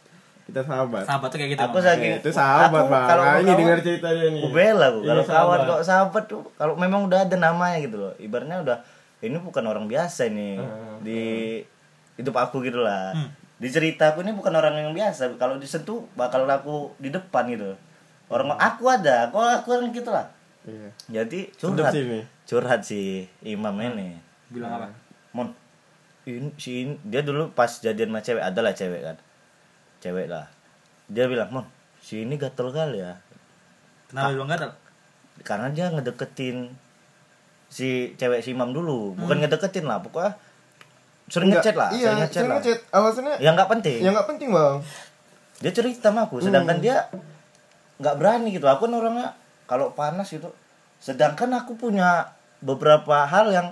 [0.42, 1.04] Kita sahabat.
[1.06, 1.62] sahabat tuh kayak gitu.
[1.64, 3.08] Aku saking itu sahabat, aku Bang.
[3.08, 4.42] kalau Nah, ini dengar cerita dia nih.
[4.42, 5.00] aku bela aku.
[5.02, 5.60] Kalau kawan sahabat.
[5.64, 8.14] kok sahabat tuh kalau memang udah ada namanya gitu loh.
[8.18, 8.78] Ibaratnya udah
[9.22, 10.58] ini bukan orang biasa ini.
[10.58, 10.98] Hmm.
[11.00, 11.22] di
[12.16, 13.14] hidup aku gitu lah.
[13.14, 13.30] Hmm.
[13.58, 15.38] di cerita aku ini bukan orang yang biasa.
[15.38, 17.78] Kalau disentuh bakal aku di depan gitu.
[18.28, 20.26] Orang aku ada kok aku orang gitu lah.
[20.62, 20.90] Iya.
[21.10, 21.90] jadi curhat.
[21.90, 22.06] sih
[22.46, 24.14] curhat si imam ini.
[24.48, 24.88] Bilang apa?
[25.32, 25.50] Mon
[26.22, 29.18] ini si ini- dia dulu pas jadian sama cewek adalah cewek kan
[30.02, 30.50] cewek lah.
[31.08, 31.66] Dia bilang mon
[31.98, 33.14] si ini gatel kali ya.
[34.10, 34.72] Kenapa bilang gatal
[35.42, 36.74] karena dia ngedeketin
[37.68, 39.14] si cewek si imam dulu.
[39.16, 40.36] Bukan ngedeketin lah pokoknya
[41.26, 42.58] sering Enggak, ngechat lah Iya, sering ngechat sering lah.
[42.60, 42.80] ngechat.
[42.92, 44.00] Alasannya yang nggak penting.
[44.02, 44.78] yang nggak penting, Bang.
[45.62, 46.84] dia cerita sama aku sedangkan Hmm.
[46.84, 46.96] dia
[47.98, 48.66] nggak berani gitu.
[48.66, 49.30] Aku kan orangnya
[49.64, 50.50] kalau panas gitu.
[50.98, 53.68] Sedangkan aku punya beberapa hal yang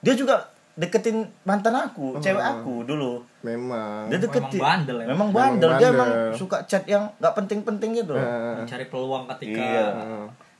[0.00, 4.08] dia juga deketin mantan aku cewek aku dulu Memang.
[4.08, 5.06] dia deketin Memang bandel ya?
[5.06, 9.60] memang Memang bandel dia emang suka chat yang nggak penting-penting gitu Eh, mencari peluang ketika
[9.60, 9.86] Iya.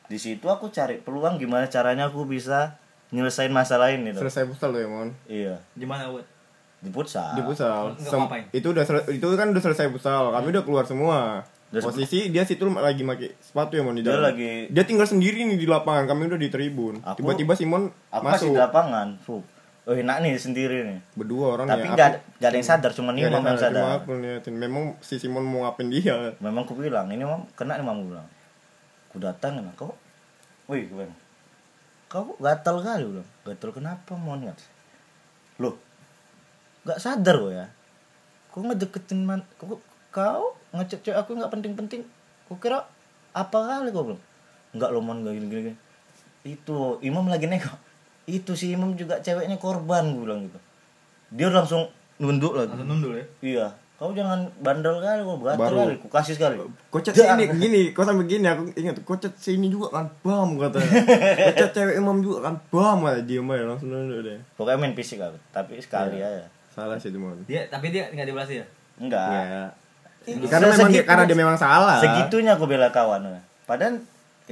[0.04, 2.76] di situ aku cari peluang gimana caranya aku bisa
[3.08, 5.08] nyelesain masalah ini tuh selesai futsal loh ya, Mon.
[5.26, 6.24] iya gimana buat
[6.78, 7.94] di futsal Di futsal.
[8.50, 10.28] Itu udah sel- itu kan udah selesai futsal.
[10.28, 11.46] Kami udah keluar semua.
[11.70, 14.34] Udah Posisi dia situ lagi pakai sepatu ya, Mon di Dia dalam.
[14.34, 16.04] lagi- Dia tinggal sendiri nih di lapangan.
[16.04, 16.98] Kami udah di tribun.
[17.00, 18.50] Aku- Tiba-tiba Simon aku masih masuk.
[18.50, 19.42] di lapangan Fuh.
[19.82, 20.98] Oh enak nih sendiri nih.
[21.14, 21.92] Berdua orang tapi ya.
[21.92, 24.54] nggak Aku- ada- yang sadar cuma Imam yang sadar aku liatin.
[24.54, 26.34] Memang si Simon mau ngapain dia.
[26.38, 28.28] memang aku bilang ini mam kena nih mam Aku bilang.
[29.10, 29.92] Aku datang nah kau
[30.66, 31.04] wih gue
[32.06, 33.04] kau gatal kali?
[33.04, 33.28] bilang.
[33.42, 34.40] Gatal kenapa mon?
[34.40, 34.58] nggak
[35.58, 35.74] loh
[36.82, 37.66] nggak sadar kok ya?
[38.48, 42.06] Kau ngedeketin man kau, kau ngecek cewek aku nggak penting-penting?
[42.46, 42.86] Kau kira
[43.32, 43.90] apa kali?
[43.90, 44.22] kau bilang.
[44.72, 45.76] Nggak lo mon nggak gini gini gini.
[46.42, 47.91] itu imam lagi nengok
[48.24, 50.58] itu si imam juga ceweknya korban gue bilang gitu
[51.30, 55.78] dia langsung nunduk lagi langsung nundul ya Iya, kau jangan bandel kali, kau gatel Baru-
[55.80, 56.54] kali, ku kasih sekali.
[56.88, 60.90] Kocet Dia- sini gini, kok sampai gini aku ingat kocet sini juga kan bam katanya.
[61.48, 64.38] kocet cewek imam juga kan bam aja diem aja langsung nunduk deh.
[64.52, 66.26] Pokoknya main fisik aku, tapi sekali Iya.
[66.28, 66.46] aja.
[66.68, 67.36] Salah sih Mon.
[67.42, 68.64] dia tapi dia nggak dibalas ya
[68.96, 69.26] Enggak.
[69.28, 69.64] Ya.
[70.24, 71.98] Ini Karena memang dia, karena dia memang salah.
[71.98, 73.26] Segitunya aku bela kawan.
[73.64, 73.98] Padahal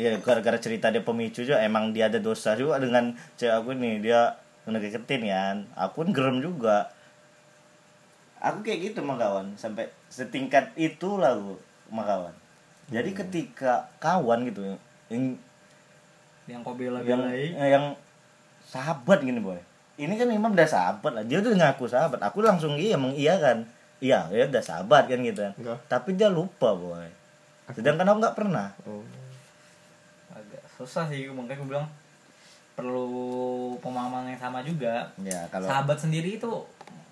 [0.00, 4.00] ya gara-gara cerita dia pemicu juga emang dia ada dosa juga dengan cewek aku nih
[4.00, 5.56] dia ngedeketin kan.
[5.76, 6.88] Aku kan gerem juga.
[8.40, 9.52] Aku kayak gitu sama kawan.
[9.60, 12.34] Sampai setingkat itu lah aku sama kawan.
[12.90, 14.74] Jadi ketika kawan gitu
[15.12, 15.38] yang
[16.50, 17.94] yang kau bela yang eh, yang
[18.66, 19.60] sahabat gini boy.
[20.00, 21.24] Ini kan Imam udah sahabat lah.
[21.28, 22.18] Dia udah ngaku sahabat.
[22.24, 23.68] Aku langsung iya mengiyakan
[24.00, 25.52] iya ya udah sahabat kan gitu kan.
[25.60, 25.78] Enggak.
[25.86, 27.06] tapi dia lupa boy.
[27.76, 28.72] Sedangkan aku nggak pernah.
[28.88, 29.04] Oh.
[30.80, 31.86] Susah sih makanya gue bilang
[32.72, 33.06] perlu
[33.78, 36.48] pemahaman yang sama juga ya kalau sahabat sendiri itu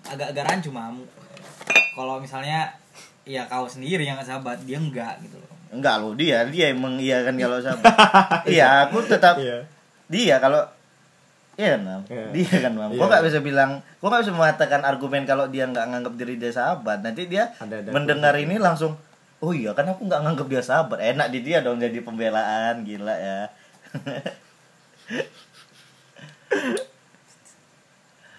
[0.03, 1.05] agak-agak rancu mam
[1.93, 2.73] kalau misalnya
[3.23, 7.37] ya kau sendiri yang sahabat dia enggak gitu loh enggak loh dia dia yang mengiyakan
[7.37, 7.93] kalau sahabat
[8.45, 9.61] iya aku tetap Iya.
[10.07, 10.65] dia kalau
[11.53, 12.01] Iya kan, Mam?
[12.07, 12.25] Iya.
[12.31, 12.87] Dia kan, Mam.
[12.89, 13.07] Gua Iya.
[13.11, 17.03] nggak bisa bilang, gua nggak bisa mengatakan argumen kalau dia nggak nganggap diri dia sahabat.
[17.03, 18.95] Nanti dia Ada- ada mendengar ini langsung,
[19.37, 21.03] oh iya kan aku nggak nganggap dia sahabat.
[21.03, 23.51] Enak di dia dong jadi pembelaan, gila ya.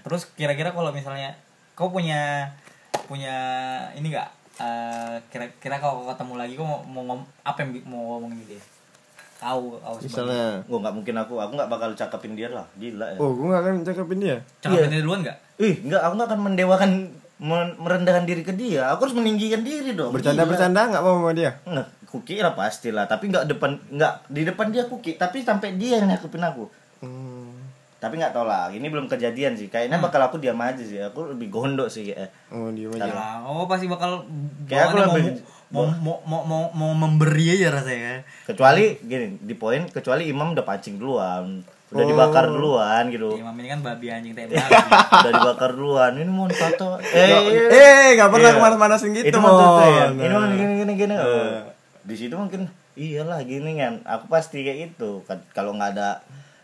[0.01, 1.37] Terus kira-kira kalau misalnya
[1.77, 2.49] kau punya
[3.05, 3.37] punya
[3.93, 4.29] ini enggak
[5.29, 8.61] kira-kira kalau kau ketemu lagi kau mau, mau ngom apa yang mau ngomongin dia
[9.41, 13.17] tahu tahu Misalnya, Gua nggak mungkin aku, aku nggak bakal cakepin dia lah, gila ya.
[13.17, 14.37] oh gue gak akan cakapin dia.
[14.61, 14.93] cakapin Iya.
[14.93, 16.91] dia duluan nggak Ih, nggak, aku nggak akan mendewakan,
[17.37, 18.93] men- merendahkan diri ke dia.
[18.93, 20.09] Aku harus meninggikan diri dong.
[20.09, 20.17] gila.
[20.17, 21.57] Bercanda-bercanda gak mau sama dia?
[21.65, 25.75] Nggak, kuki lah pasti lah, tapi nggak depan, nggak di depan dia kuki, tapi sampai
[25.75, 26.67] dia yang nyakupin aku.
[27.01, 27.55] Hmm.
[27.97, 29.69] Tapi nggak tau lah, ini belum kejadian sih.
[29.69, 30.97] Kayaknya bakal aku diam aja sih.
[30.99, 32.33] Aku lebih gondok sih kayak.
[32.49, 33.13] Oh, dia Tapi- aja.
[33.13, 34.25] ya oh pasti bakal
[34.65, 39.53] Kayak aku lebih- mau, mau, mau, mau, mau, mau memberi aja rasanya Kecuali gini, di
[39.53, 42.09] poin kecuali Imam udah pancing duluan, udah Oh.
[42.09, 43.37] dibakar duluan gitu.
[43.37, 44.59] Imam ini kan babi anjing tembak
[45.21, 46.11] udah dibakar duluan.
[46.15, 46.97] Ini mau tato.
[47.05, 48.57] Eh, Eh, gak pernah Iya.
[48.57, 50.09] kemanas-manasin gitu, itu mau tuh ya.
[50.09, 50.19] Mon.
[50.19, 51.15] Ini mau gini gini gini.
[51.15, 51.61] Oh.
[52.03, 54.01] Di situ mungkin iyalah gini kan.
[54.03, 55.25] Aku pasti kayak gitu.
[55.25, 56.21] Kan- Kalau nggak ada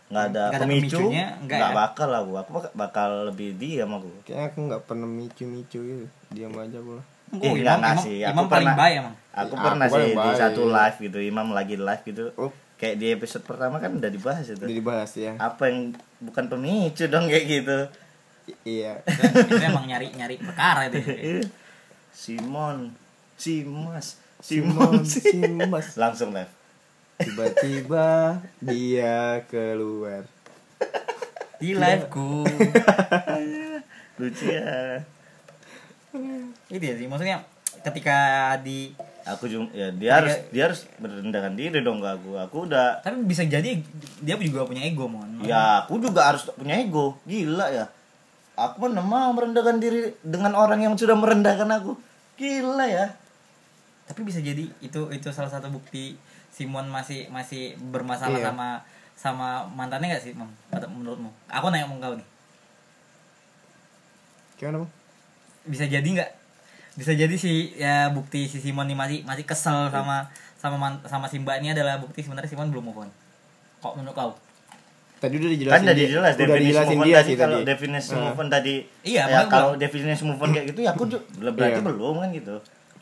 [0.07, 1.75] nggak ada ada pemicu pemicunya, nggak ya?
[1.75, 6.05] bakal lah gua aku bak- bakal lebih diam aku Kayaknya aku nggak pernah micu-micu gitu.
[6.29, 7.03] Diam aja lah.
[7.27, 8.23] Oh, Eh, Imam, Imam- sih.
[8.23, 9.15] Imam Aku paling pernah- baik emang.
[9.29, 12.51] aku Ya, pernah aku sih paling di satu live gitu Imam lagi live gitu Oh.
[12.73, 15.35] kayak di episode pertama kan udah dibahas itu Udah dibahas ya.
[15.35, 17.77] apa yang bukan pemicu dong kayak gitu
[18.47, 19.03] I- iya.
[19.03, 21.03] itu emang nyari nyari perkara itu.
[22.13, 22.95] Simon
[23.35, 24.17] Simas
[24.47, 25.87] Simon, Simon Simas.
[25.99, 26.53] langsung live
[27.19, 30.23] Tiba-tiba dia keluar.
[31.59, 32.47] Di liveku.
[34.17, 34.97] lucu ya
[36.73, 37.45] itu ya sih maksudnya
[37.85, 38.17] ketika
[38.65, 38.91] di
[39.23, 43.21] aku cuma ya dia harus dia harus merendahkan diri dong ke aku aku udah tapi
[43.29, 43.77] bisa jadi
[44.23, 45.45] dia juga punya ego mon.
[45.45, 47.85] ya aku juga harus punya ego gila ya
[48.57, 51.93] aku mana mau merendahkan diri dengan orang yang sudah merendahkan aku
[52.41, 53.13] gila ya
[54.07, 56.15] Tapi bisa jadi itu itu salah satu bukti
[56.49, 58.47] Simon masih masih bermasalah Iya.
[58.47, 58.67] sama
[59.13, 60.47] sama mantannya gak sih, Mam?
[60.71, 61.29] Menurutmu?
[61.47, 62.27] Aku nanya sama kau nih.
[64.57, 64.91] Gimana, Bang?
[65.65, 66.31] Bisa jadi nggak?
[66.95, 70.25] Bisa jadi si ya bukti si Simon nih masih masih kesel sama
[70.57, 73.09] sama man- sama si Mbak ini adalah bukti sebenarnya Simon belum move on.
[73.77, 74.31] Kok menurut kau?
[75.17, 75.73] Tadi udah dijelasin.
[75.73, 77.67] kan udah dia- jelas udah definisi dijelasin move on dia tadi sih kalau tadi.
[77.67, 81.21] definisi move on tadi Iya, ya kalau definisi move on kayak gitu ya aku juga
[81.51, 81.81] berarti Iya.
[81.83, 82.55] belum kan gitu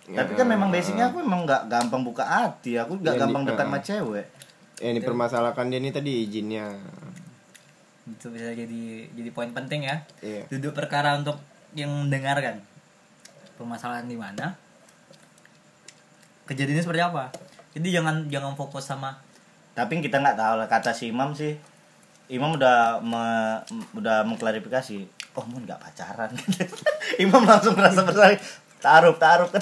[0.05, 0.21] Ya.
[0.21, 3.47] tapi kan memang basicnya aku memang nggak gampang buka hati aku nggak Iya, gampang di-
[3.49, 3.67] dekat uh.
[3.67, 4.25] sama cewek
[4.75, 6.67] Yang dipermasalahkan dia ini tadi izinnya.
[8.05, 10.03] Itu bisa jadi jadi poin penting ya.
[10.19, 10.45] Iya.
[10.51, 11.39] Duduk perkara untuk
[11.71, 12.59] yang mendengarkan.
[13.55, 14.51] Permasalahan di mana?
[16.45, 17.31] Kejadiannya seperti apa?
[17.71, 19.15] Jadi jangan jangan fokus sama
[19.75, 21.59] tapi kita nggak tahu lah kata si Imam sih
[22.31, 23.59] Imam udah me-
[23.91, 25.03] udah mengklarifikasi
[25.35, 26.31] oh mun nggak pacaran
[27.23, 28.39] Imam langsung merasa bersalah
[28.79, 29.49] taruh taruh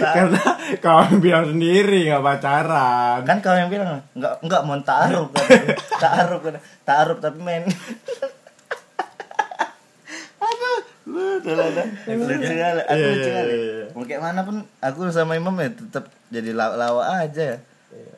[0.00, 0.40] Karena
[0.80, 3.20] kawan bilang sendiri nggak pacaran.
[3.22, 5.28] kan kau yang bilang nggak nggak mau taruh
[6.02, 6.40] taruh
[6.82, 7.62] taruh tapi main
[10.40, 11.86] aduh lucu lah dah.
[12.08, 13.86] lucu kali aku Iya, lucu iya, kali iya, iya.
[13.92, 18.12] mau kayak mana pun aku sama Imam ya tetap jadi lawa, lawa aja ya Iya.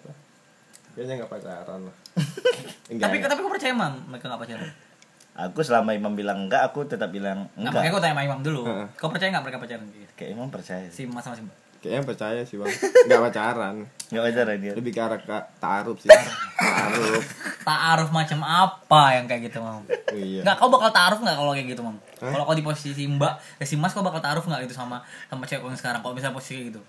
[0.91, 1.95] Kayaknya nggak pacaran lah.
[2.93, 4.71] tapi tapi kau percaya mam mereka nggak pacaran
[5.43, 8.41] aku selama Imam bilang enggak aku tetap bilang nah, makanya enggak kau tanya sama Imam
[8.41, 8.63] dulu
[8.95, 11.59] kau percaya nggak mereka pacaran gitu kayak Imam percaya sih si Mas sama si Mbak
[11.81, 12.69] Kayaknya percaya sih bang.
[13.09, 13.75] Nggak pacaran.
[14.13, 15.17] nggak pacaran dia Lebih ke arah
[15.57, 16.13] taaruf sih.
[16.13, 17.25] taaruf.
[17.63, 19.81] taaruf macam apa yang kayak gitu mam
[20.13, 20.45] Iya.
[20.45, 23.65] nggak kau bakal taaruf nggak kalau kayak gitu mam kalau kau di posisi Mbak ya
[23.65, 26.37] si Mas kau bakal taaruf nggak gitu sama sama cewek kau yang sekarang kalau misalnya
[26.37, 26.81] posisi kayak gitu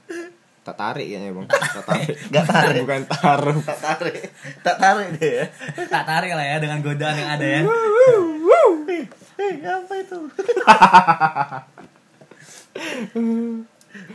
[0.62, 1.48] Tak tarik kayaknya bang.
[1.50, 2.08] Tak tarik.
[2.30, 2.82] Nggak tarik.
[2.86, 3.58] Bukan taruh.
[3.64, 4.22] tak tarik
[4.60, 5.46] tak tarik dia ya
[5.88, 7.62] tak tarik lah ya dengan godaan yang ada ya
[9.42, 10.20] Eh, apa itu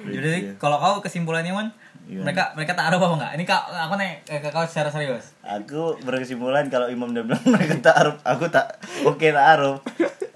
[0.07, 1.69] jadi sih, kalau kau kesimpulannya man
[2.07, 2.23] Gimana?
[2.31, 5.99] mereka mereka taaruf apa enggak ini kau aku nanya eh, ke kau secara serius aku
[6.07, 9.83] berkesimpulan kalau Imam udah bilang mereka taruh aku tak oke taruh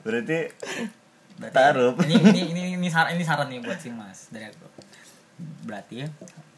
[0.03, 0.51] berarti
[1.41, 1.93] Berarti Taruh.
[2.05, 4.68] Ini ini ini ini saran ini saran nih buat si Mas dari aku.
[5.64, 6.07] Berarti ya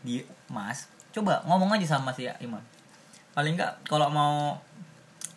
[0.02, 2.58] di Mas coba ngomong aja sama si Imam.
[3.30, 4.58] Paling enggak kalau mau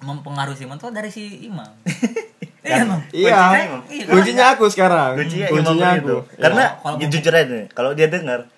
[0.02, 1.70] mempengaruhi si Imam tuh dari si Imam.
[2.66, 3.02] Iya, Mam.
[3.08, 3.30] Iya.
[3.32, 3.80] Kuncinya.
[3.86, 5.12] Iya, Kuncinya aku sekarang.
[5.16, 6.36] kuncinya, Kuncinya itu aku.
[6.36, 8.50] karena Ya, ya, jujur aja nih, kalau dia dengar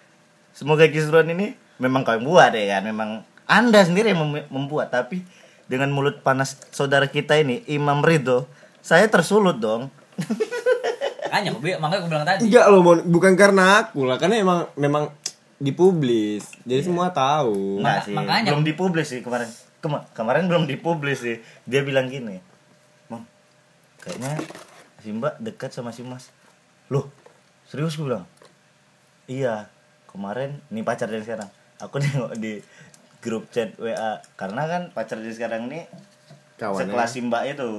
[0.51, 3.09] semoga kisruan ini memang kau yang buat ya kan memang
[3.45, 5.21] anda sendiri yang mem- membuat tapi
[5.65, 8.47] dengan mulut panas saudara kita ini Imam Ridho
[8.79, 9.91] saya tersulut dong
[11.29, 12.41] aku bi- makanya aku bilang tadi.
[12.43, 12.99] Enggak loh, Mon.
[13.05, 15.03] bukan karena aku lah, karena emang memang
[15.57, 16.47] dipublis.
[16.63, 17.77] Jadi semua tahu.
[17.77, 19.49] Enggak Maka- sih, makanya- belum dipublis sih kemarin.
[19.77, 21.37] Kema- kemarin belum dipublis sih.
[21.63, 22.56] Dia bilang gini, "Mam,
[23.99, 24.37] kayaknya
[24.99, 26.29] si Mbak dekat sama si Mas."
[26.87, 27.09] Loh,
[27.63, 28.25] serius gue bilang.
[29.25, 29.67] Iya,
[30.07, 31.49] kemarin nih pacar dia sekarang.
[31.77, 32.63] Aku nengok di
[33.19, 35.83] grup chat WA karena kan pacar dia sekarang ini
[36.55, 36.87] Kawannya.
[36.87, 37.71] sekelas si Mbak itu.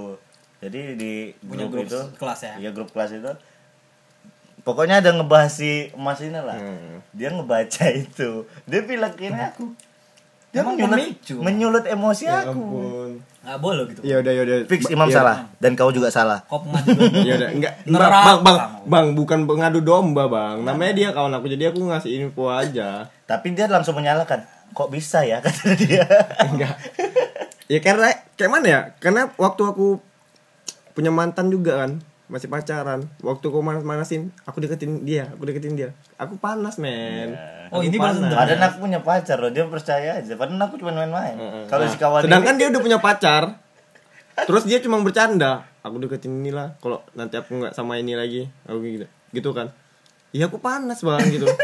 [0.58, 2.54] Jadi di Punya grup, grup itu kelas ya?
[2.58, 3.32] Iya, grup kelas itu.
[4.60, 7.00] Pokoknya ada ngebahas si Mas ini lah Hmm.
[7.10, 8.30] dia ngebaca itu
[8.62, 9.72] dia bilang kini aku
[10.48, 11.34] dia Emang menyulut, pemicu.
[11.38, 13.12] menyulut emosi Ya aku ampun.
[13.48, 14.00] Enggak boleh gitu.
[14.04, 14.56] Ya udah ya udah.
[14.68, 17.24] fix imam ya salah dan kau juga salah Kau pengadu domba.
[17.24, 17.74] Ya udah enggak.
[17.88, 20.68] Bang, bang, bang, bang, bukan pengadu domba, Bang.
[20.68, 23.08] Namanya dia kawan aku, jadi aku ngasih info aja.
[23.24, 24.44] tapi dia langsung menyalahkan
[24.76, 26.04] kok bisa ya kata dia
[26.44, 26.76] Enggak.
[27.72, 28.80] Ya karena kayak mana ya?
[29.00, 29.96] Karena waktu aku
[30.92, 33.08] punya mantan juga kan, masih pacaran.
[33.18, 35.90] Waktu aku manas-manasin, aku deketin dia, aku deketin dia.
[36.14, 37.32] Aku panas, men.
[37.68, 38.20] Oh, Aku ini panas.
[38.22, 41.36] padahal aku punya pacar loh dia percaya aja padahal aku cuma main-main
[41.68, 43.42] kalau Nah, si kawan sedangkan ini dia udah punya pacar.
[44.38, 45.68] Terus dia cuma bercanda.
[45.82, 46.78] Aku deketin ini lah.
[46.78, 49.68] Kalau nanti aku nggak sama ini lagi, aku gitu, gitu kan.
[50.30, 51.44] Iya aku panas bang gitu.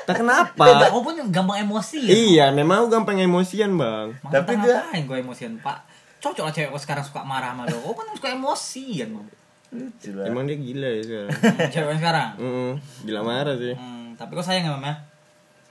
[0.00, 0.90] Tak kenapa?
[0.90, 2.10] aku pun gampang emosi ya.
[2.10, 4.18] Iya, memang aku gampang emosian, Bang.
[4.20, 5.78] Makanya Tapi dia- ngapain gue emosian, Pak?
[6.18, 7.78] Cocok lah cewek gue sekarang suka marah sama lo.
[7.78, 9.26] Gue kan suka emosian, Bang.
[9.70, 10.26] Lucu lah.
[10.26, 11.30] Emang dia gila ya sekarang.
[11.74, 12.30] Cewek sekarang.
[12.36, 12.70] Mm,
[13.06, 13.74] gila marah sih.
[13.74, 14.94] Hmm, tapi kok sayang ya, Mam ya?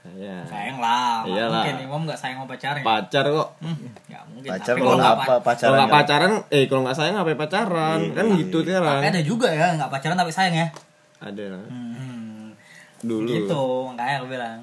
[0.00, 0.34] Saya.
[0.48, 1.20] Sayang lah.
[1.28, 1.60] Iyalah.
[1.60, 2.80] Mungkin Imam gak sayang sama pacarnya.
[2.80, 3.48] Pacar kok.
[3.60, 3.76] Hmm,
[4.08, 4.48] nggak mungkin.
[4.48, 5.60] Pacar tapi kalau nggak apa pa- pacaran?
[5.60, 7.98] Kalau nggak nggak- pacaran, eh kalau nggak sayang ngapain pacaran?
[8.00, 8.36] Iya, kan iya.
[8.40, 8.96] gitu sekarang.
[8.96, 10.66] tapi ada juga ya nggak pacaran tapi sayang ya.
[11.20, 11.64] Ada lah.
[11.68, 12.46] Hmm,
[13.04, 13.28] Dulu.
[13.28, 14.58] gitu makanya aku bilang.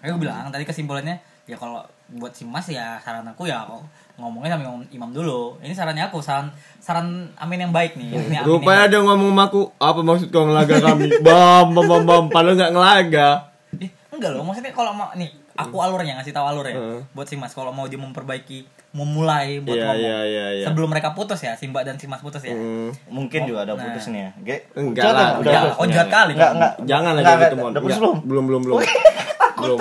[0.00, 3.84] Aku bilang tadi kesimpulannya ya kalau buat si Mas ya saran aku ya kok
[4.16, 5.58] ngomongnya sama imam, imam dulu.
[5.58, 6.48] Ini sarannya aku saran
[6.78, 8.10] saran Amin yang baik nih.
[8.12, 11.10] Ini Amin Rupanya dia ngomong sama aku, apa maksud kau ngelaga kami?
[11.26, 12.24] Bam, bam, bam, bam.
[12.28, 13.28] Padahal nggak ngelaga.
[13.76, 17.00] Eh, enggak loh maksudnya kalau mau nih aku alurnya ngasih tahu alurnya Hmm.
[17.10, 20.64] buat si Mas kalau mau dia memperbaiki memulai buat Iya, ngomong iya, iya, iya.
[20.64, 23.72] sebelum mereka putus ya si Mbak dan si Mas putus ya Mm, Mungkin juga ada
[23.72, 23.82] Nah.
[23.84, 24.30] putus nih ya.
[24.40, 25.62] Ge- Enggak Udah, lah, udah, enggak.
[25.64, 25.74] udah.
[25.76, 26.32] Oh, jahat kali.
[26.32, 26.72] Enggak, enggak.
[26.84, 27.58] Jangan lagi Enggak, gitu, enggak.
[27.60, 27.70] Mon.
[27.70, 28.02] Udah putus Enggak.
[28.04, 28.16] belum?
[28.24, 28.78] Belum, belum, belum.
[29.60, 29.78] belum.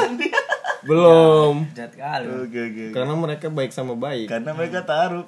[0.84, 1.56] Belum.
[1.72, 2.60] jahat kali oke.
[2.60, 2.86] oke.
[2.92, 4.28] Karena mereka baik sama baik.
[4.28, 5.28] Karena mereka taruh.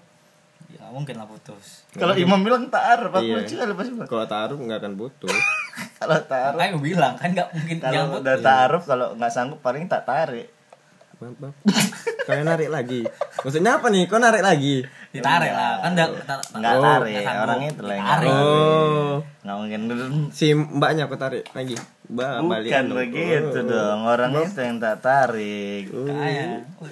[0.66, 3.48] ya mungkin lah putus Kalau Imam bilang taruh, aku Iya.
[3.78, 3.94] pasti.
[3.96, 4.08] Bang.
[4.12, 5.32] Kalau taruh nggak akan putus.
[6.00, 10.04] Kalau taruh, gue bilang kan nggak mungkin kalau udah taruh kalau nggak sanggup paling tak
[10.08, 10.48] tarik.
[11.16, 11.54] Bang, bang.
[12.28, 13.02] Kalian narik lagi.
[13.44, 14.04] Maksudnya apa nih?
[14.08, 14.84] Kau narik lagi?
[15.16, 19.16] Ditarik lah kan udah ta- ta- Nggak Oh, tarik, orangnya itu lah yang nggak Oh.
[19.42, 19.82] Nggak mungkin
[20.30, 21.76] Si mbaknya aku tarik lagi.
[22.06, 22.70] Mbak, balik.
[22.70, 23.66] Bukan begitu Oh.
[23.66, 25.84] dong, orang itu yang tak tarik.
[25.90, 26.46] Kayak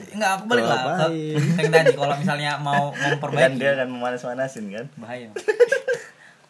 [0.09, 1.07] enggak aku balik lah ke
[1.59, 4.85] yang tadi kalau misalnya mau Kan memperbaiki dia kan memanas-manasin kan.
[4.95, 5.29] bahaya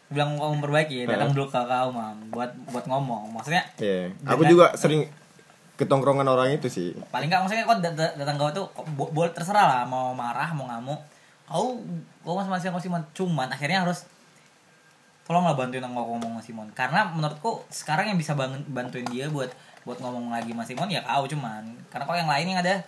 [0.06, 4.14] bilang mau memperbaiki datang dulu ke kau mam buat buat ngomong maksudnya Iya.
[4.24, 5.10] Aku juga sering
[5.74, 6.94] ketongkrongan orang itu sih.
[7.10, 11.00] paling nggak maksudnya dat- dat- datang kau tuh boleh terserah lah mau marah mau ngamuk
[11.54, 11.78] kau
[12.26, 14.10] kau masih masih masih cuman akhirnya harus
[15.22, 18.34] tolonglah bantuin ngomong ngomong Mas Simon karena menurutku sekarang yang bisa
[18.66, 19.54] bantuin dia buat
[19.86, 22.82] buat ngomong lagi Mas Simon ya kau cuman karena kau yang lain yang ada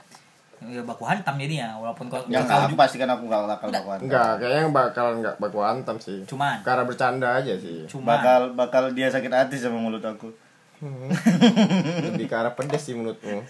[0.56, 3.68] ya baku hantam jadinya walaupun kau Yang kau aku juga pasti kan aku gak bakal
[3.70, 6.24] bakal Enggak, kayaknya bakal enggak baku hantam sih.
[6.24, 7.84] cuman Karena bercanda aja sih.
[7.86, 10.32] cuman bakal bakal dia sakit hati sama mulut aku.
[10.80, 11.08] Hmm.
[12.08, 13.44] Lebih ke arah pedes sih menurutmu.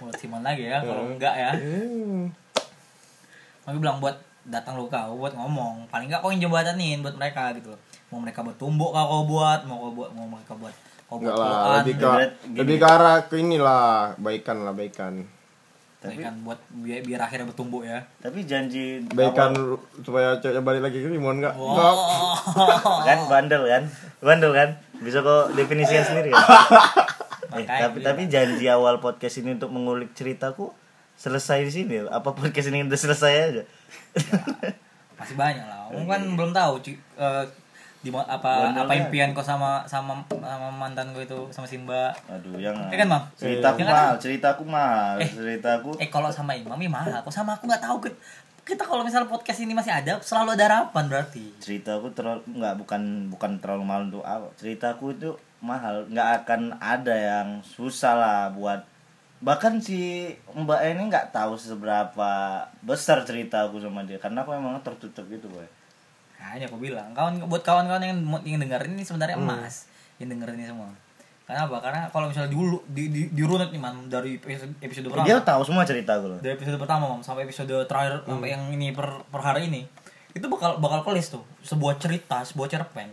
[0.00, 2.32] buat Simon lagi ya kalau enggak ya Hmm.
[3.66, 4.14] Aku bilang buat
[4.44, 8.22] datang lu kau buat ngomong paling nggak kau yang jembatanin buat mereka gitu loh mau
[8.22, 10.70] mereka buat tumbuk kau kau buat mau kau buat mau mereka buat
[11.04, 12.06] kau buat Enggak lah, lebih ke
[12.44, 12.56] gini.
[12.56, 13.86] lebih ke arah ke inilah,
[14.16, 15.26] baikan lah, baikan.
[15.98, 20.98] mereka buat biar, biar akhirnya bertumbuh ya Tapi janji Baikan awal- supaya ceweknya balik lagi
[21.00, 21.58] ke Rimon enggak?
[21.58, 22.38] wow
[23.02, 23.82] kan bandel kan?
[24.20, 24.68] Bandel kan?
[24.96, 26.46] Bisa kok definisikan sendiri kan?
[27.58, 30.70] eh, tapi tapi janji awal podcast ini untuk mengulik ceritaku
[31.16, 31.94] selesai di sini.
[32.04, 33.62] Apa podcast ini udah selesai aja?
[35.16, 37.44] masih banyak lah Kamu kan belum tahu eh,
[38.04, 39.00] di apa Bener apa kan?
[39.00, 43.22] impian kau sama sama sama mantan gue itu sama Simba Aduh, yang ya kan mam
[43.32, 43.94] ceritaku Ya kan?
[43.96, 45.26] mahal, ceritaku mahal, Eh.
[45.26, 48.16] ceritaku eh kalau sama Imam ya mahal kok sama aku nggak tahu kita,
[48.68, 53.02] kita kalau misalnya podcast ini masih ada selalu ada harapan berarti ceritaku terlalu nggak bukan
[53.32, 58.84] bukan terlalu mahal untuk awal ceritaku itu mahal nggak akan ada yang susah lah buat
[59.38, 62.30] bahkan si mbak ini nggak tahu seberapa
[62.80, 65.66] besar ceritaku sama dia karena aku emang tertutup gitu boy
[66.36, 69.48] Hanya aku bilang, kawan buat kawan-kawan yang yang dengerin ini sebenarnya Hmm.
[69.50, 70.92] emas yang dengerin ini semua.
[71.42, 71.80] Karena apa?
[71.80, 75.24] Karena kalau misalnya dulu di di, dirunut nih man dari episode, episode pertama.
[75.24, 78.36] dia tahu semua ceritaku loh Dari episode pertama mam sampai episode terakhir Hmm.
[78.36, 79.88] sampai yang ini per, per hari ini.
[80.32, 83.08] Itu bakal bakal kelis tuh sebuah cerita, sebuah cerpen.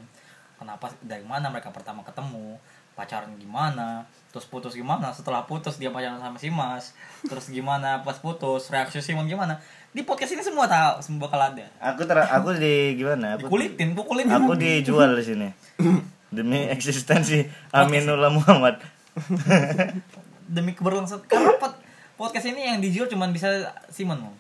[0.56, 2.60] Kenapa dari mana mereka pertama ketemu,
[2.94, 6.94] pacaran gimana, terus putus gimana, setelah putus dia pacaran sama si Mas,
[7.26, 9.58] terus gimana pas putus, reaksi Simon gimana.
[9.94, 11.66] Di podcast ini semua tahu, semua bakal ada.
[11.78, 15.48] aku ter aku di gimana aku Dikulitin, pukulin aku dijual di sini
[16.38, 18.82] demi eksistensi Aminullah Muhammad
[20.56, 21.78] demi keberlangsungan karena pod-
[22.18, 24.36] podcast ini yang dijual cuman bisa Simon Mam.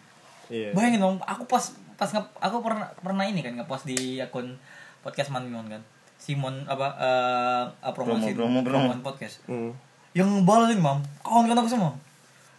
[0.49, 0.73] Iya.
[0.73, 4.57] bayangin dong aku pas pas nge, aku pernah pernah ini kan ngepost di akun
[5.05, 5.81] podcast Manmion kan
[6.23, 8.87] Simon apa eh uh, promosi Promo, promo, promo.
[8.95, 9.43] promoan podcast.
[9.43, 9.75] Hmm.
[10.15, 11.03] yang balasin mam.
[11.19, 11.91] Kawan kawan aku semua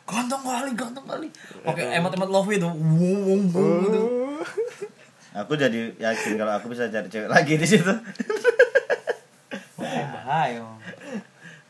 [0.04, 1.28] ganteng kali ganteng kali.
[1.64, 2.68] Oke emot emot love itu.
[2.68, 2.76] Wow,
[3.24, 4.02] wow, wow, gitu.
[5.40, 7.88] aku jadi yakin kalau aku bisa cari cewek lagi di situ.
[9.80, 10.60] Wah, bahaya.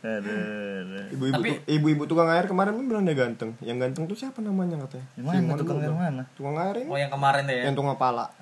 [0.05, 3.51] Ibu-ibu Tapi- ibu-ibu tukang air kemarin pun bilang dia ganteng.
[3.59, 5.07] Yang ganteng tuh siapa namanya katanya?
[5.11, 6.23] Di mana Simon tukang air mana?
[6.35, 6.87] Tukang air ini.
[6.87, 8.25] oh yang kemarin deh ya Yang tukang pala.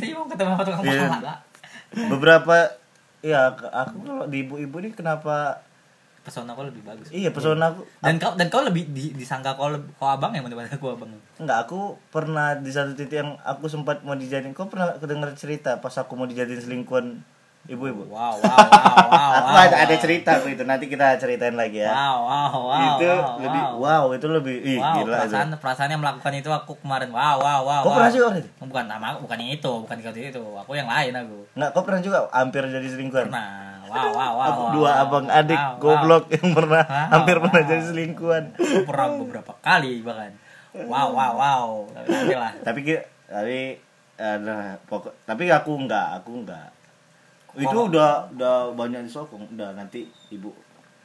[0.00, 1.08] Simon ketemu sama tukang Iya.
[1.08, 1.34] pala
[1.88, 2.54] beberapa
[3.20, 5.56] ya aku kalau di ibu-ibu ini kenapa
[6.20, 9.70] pesona kau lebih bagus iya pesona aku dan kau dan kau lebih di, disangka kau
[9.70, 13.64] lebih- kau abang ya daripada aku abang enggak aku pernah di satu titik yang aku
[13.66, 17.24] sempat mau dijadiin kau pernah kedengar cerita pas aku mau dijadiin selingkuhan
[17.68, 20.00] ibu-ibu wow wow wow wow aku wow, ada, ada wow.
[20.00, 23.76] cerita aku itu nanti kita ceritain lagi ya wow wow wow itu wow, lebih wow.
[23.76, 25.20] wow itu lebih ih Wow, gila itu.
[25.20, 27.10] perasaan perasaannya melakukan itu aku kemarin.
[27.12, 27.80] Wow, wow, wow.
[27.84, 27.96] Kau wow.
[28.00, 28.50] pernah juga itu?
[28.62, 30.42] Bukan nama aku, bukan yang itu, bukan yang itu.
[30.42, 31.38] Aku yang lain aku.
[31.58, 33.50] nggak kau pernah juga hampir jadi selingkuhan Pernah.
[33.88, 34.48] Wow, wow, wow.
[34.52, 35.02] Aku wow, dua wow.
[35.04, 35.80] abang adik Wow, wow.
[35.80, 37.70] goblok yang pernah Wow, hampir pernah wow.
[37.72, 40.32] jadi selingkuhan Aku pernah beberapa kali bahkan.
[40.78, 41.68] Wow, wow, wow.
[41.96, 42.52] Tapi lah.
[42.62, 42.80] tapi
[43.28, 43.58] tapi
[44.18, 46.68] ada pokok tapi aku enggak aku enggak
[47.58, 50.54] itu udah udah banyak disokong udah nanti ibu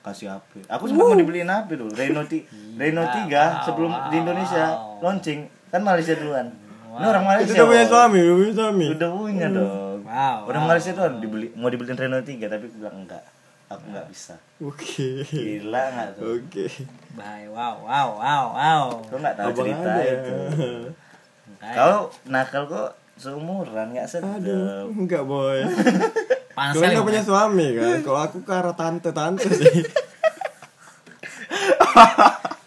[0.03, 2.43] kasih HP aku sempat mau dibeliin HP dulu Reno ti
[2.75, 4.65] Reno 3 wow, sebelum wow, di Indonesia.
[4.99, 5.39] Launching.
[5.69, 6.47] Kan Malaysia duluan.
[6.93, 7.09] Ini Wow.
[7.09, 8.85] orang Malaysia Itu udah punya suami, udah punya suami.
[8.93, 9.97] udah punya dong.
[10.05, 13.23] Wow, orang wow, Malaysia duluan dibeli mau dibeliin Reno 3 tapi aku bilang enggak
[13.65, 14.35] aku enggak bisa.
[14.61, 15.25] Oke.
[15.25, 16.21] gila enggak tuh?
[16.37, 16.65] Oke.
[17.17, 17.47] Bahaya.
[17.49, 18.83] Wow, wow, wow, wow.
[19.09, 20.03] kau enggak tahu Abang cerita ada.
[20.05, 20.35] itu?
[21.63, 21.99] Kau
[22.29, 24.37] nakal kok seumuran enggak sedap.
[24.37, 25.63] Aduh, enggak boy.
[26.53, 26.95] panas Kalian sekali.
[26.95, 27.97] udah punya suami kan?
[27.99, 29.73] Kalau aku ke arah tante-tante sih.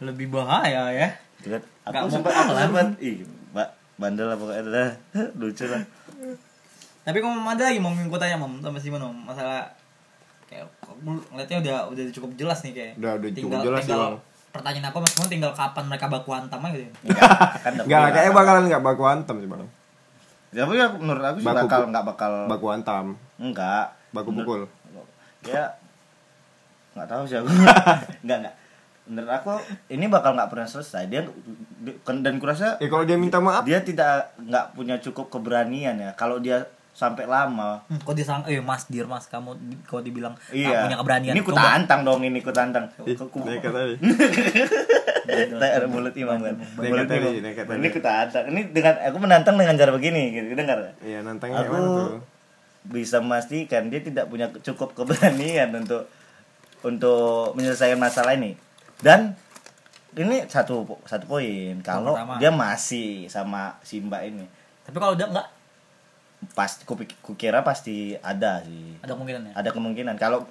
[0.03, 1.09] Lebih bahaya ya.
[1.41, 3.17] Kan, Nggak aku mau sempat aku sempat ih
[3.49, 4.91] mbak bandel lah pokoknya dah
[5.39, 5.83] lucu lah
[7.01, 9.63] Tapi kamu ada lagi mau aku tanya Mom sama Simon Om masalah
[10.45, 10.67] kayak
[11.31, 12.93] ngeliatnya udah udah cukup jelas nih kayak.
[12.97, 14.19] Udah- udah cukup jelas sih, tinggal Bang.
[14.53, 16.91] Pertanyaan aku Mas Simon tinggal kapan mereka baku hantam aja gitu.
[17.05, 18.13] enggak kan udah Enggak, bilang.
[18.13, 19.63] kayaknya bakalan enggak baku hantam sih, Bang.
[20.49, 23.07] tapi aku menurut aku sih Baku- bakal nggak bakal Baku hantam,
[23.37, 24.61] enggak baku pukul.
[25.43, 25.77] ya
[26.93, 27.49] nggak tahu sih aku
[28.25, 28.55] enggak enggak
[29.07, 29.53] menurut aku
[29.87, 31.23] ini bakal nggak pernah selesai dia
[31.79, 36.11] di- dan kurasa Eh kalau dia minta maaf, dia tidak nggak punya cukup keberanian ya
[36.13, 40.33] kalau dia sampai lama Hmm, kok diserang eh Mas Dir Mas kamu di- kau dibilang
[40.33, 41.33] nggak iya punya keberanian.
[41.33, 43.95] ini ku tantang dong ini ku tantang Ku- ku- nekat tadi.
[45.27, 46.55] Tak ada mulut imam kan.
[46.77, 47.35] Mulut imam.
[47.75, 48.47] Ini kita tantang.
[48.47, 50.55] Ini dengan aku menantang dengan cara begini gitu.
[50.55, 50.95] Dengar.
[51.03, 52.09] Iya, nantangnya Aku mana tuh?
[52.87, 56.07] Bisa memastikan dia tidak punya cukup keberanian untuk
[56.81, 58.55] untuk menyelesaikan masalah ini.
[58.97, 59.35] Dan
[60.15, 62.39] ini satu satu poin kalau pertama.
[62.39, 64.49] dia masih sama si Mbak ini
[64.81, 65.49] Tapi kalau udah enggak
[66.53, 69.53] pasti kupik- kukira pasti ada sih ada kemungkinan ya.
[69.55, 70.49] ada kemungkinan kalau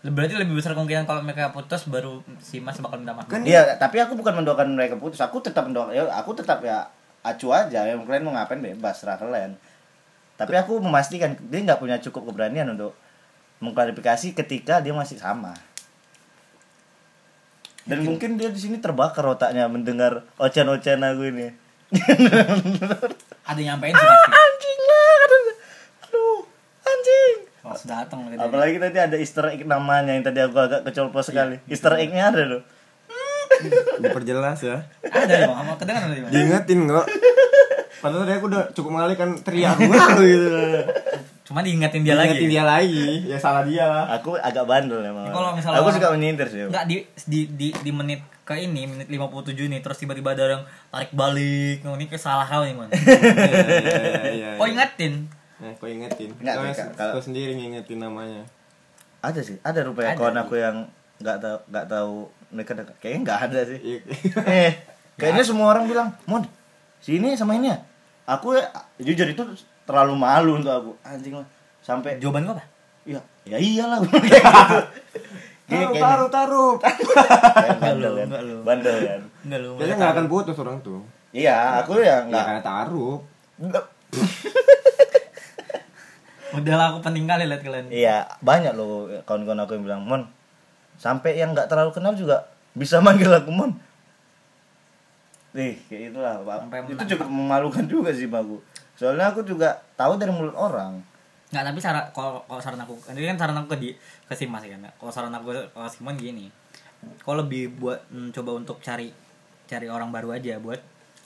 [0.00, 3.26] Berarti lebih besar kemungkinan kalau mereka putus baru si Mas bakal minta maaf.
[3.26, 6.86] Kan dia tapi aku bukan mendoakan mereka putus aku tetap mendoakan ya aku tetap ya
[7.20, 9.58] acu aja yang kalian mau ngapain bebas serah kalian
[10.40, 12.96] tapi aku memastikan dia nggak punya cukup keberanian untuk
[13.60, 15.52] mengklarifikasi ketika dia masih sama
[17.84, 21.48] dan mungkin dia di sini terbakar otaknya mendengar ocehan-ocehan aku ini
[23.42, 24.30] Ada yang nyampein sih pasti.
[24.32, 25.12] anjing lah
[26.00, 26.40] aduh
[26.82, 28.40] anjing Oh, sudah datang gitu.
[28.40, 32.42] apalagi tadi ada Easter egg namanya yang tadi aku agak kecolpos sekali Easter egg-nya ada
[32.48, 32.62] loh
[34.00, 34.88] diperjelas ya.
[35.04, 35.68] Ada Bang.
[35.68, 36.32] Apa kedengaran?
[36.32, 37.04] Diingetin kok.
[38.00, 40.48] Padahal tadi aku udah cukup mengalihkan teriak aku gitu.
[41.44, 42.32] Cuma diingetin dia lagi.
[42.32, 43.06] Diingetin dia lagi.
[43.26, 44.04] Ya salah dia lah.
[44.10, 47.68] aku agak bandel emang Ya, kalau misalnya aku suka menyindir sih Enggak di, di di
[47.74, 49.20] di menit ke ini menit 57
[49.52, 51.82] nih terus tiba-tiba ada yang tarik balik.
[51.82, 52.88] Oh, ini kesalahan nih, Man.
[52.90, 54.48] Iya, iya.
[54.56, 55.28] Oh, ingetin.
[55.56, 56.30] Nah, kau ingetin.
[56.34, 58.42] Nggak, Kau, Kak, kalau- kau sendiri ngingetin namanya.
[59.20, 60.88] ada sih ada rupanya kawan aku yang
[61.20, 62.14] nggak tahu nggak tahu
[62.48, 64.00] mereka dekat kayaknya nggak ada sih Iya.
[64.48, 64.72] eh
[65.14, 66.40] kayaknya semua orang bilang mon
[66.98, 67.76] sini sama ini ya
[68.30, 68.64] aku ya,
[68.98, 69.42] jujur itu
[69.82, 71.46] terlalu malu untuk aku anjing lah
[71.80, 72.64] sampai Jawaban gua apa?
[73.02, 74.14] ya ya iyalah gitu
[75.70, 76.72] Taruh, taruh, taruh.
[76.82, 78.26] kayak bandel kan
[78.66, 79.20] bandel kan.
[79.78, 80.98] Kayaknya nggak akan putus orang tuh.
[81.30, 83.16] iya aku ya Nggak nggak karena taruh.
[86.50, 87.86] Udah lah aku penting kali lihat kalian.
[87.86, 90.22] iya banyak loh kawan-kawan aku yang bilang mon
[90.98, 93.70] sampai yang nggak terlalu kenal juga bisa manggil aku mon
[95.50, 96.58] Ih, kayak itulah Pak.
[96.62, 98.62] Sampai Itu cukup memalukan juga sih Bagu.
[98.94, 101.02] Soalnya aku juga tahu dari mulut orang.
[101.50, 103.90] Nggak, tapi saran kalau kalau saran aku, ini kan saran aku ke di
[104.28, 104.78] ke si Mas kan.
[104.94, 106.46] Kalau saran aku ke Simon gini.
[107.24, 109.10] Kalau lebih buat mm, coba untuk cari
[109.66, 110.78] cari orang baru aja buat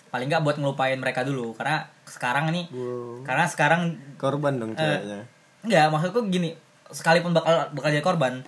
[0.09, 3.27] paling nggak buat ngelupain mereka dulu karena sekarang nih Wow.
[3.27, 5.21] karena sekarang Korban dong Eh, ceweknya.
[5.65, 6.55] Enggak, maksudku gini,
[6.93, 8.45] sekalipun bakal bakal jadi korban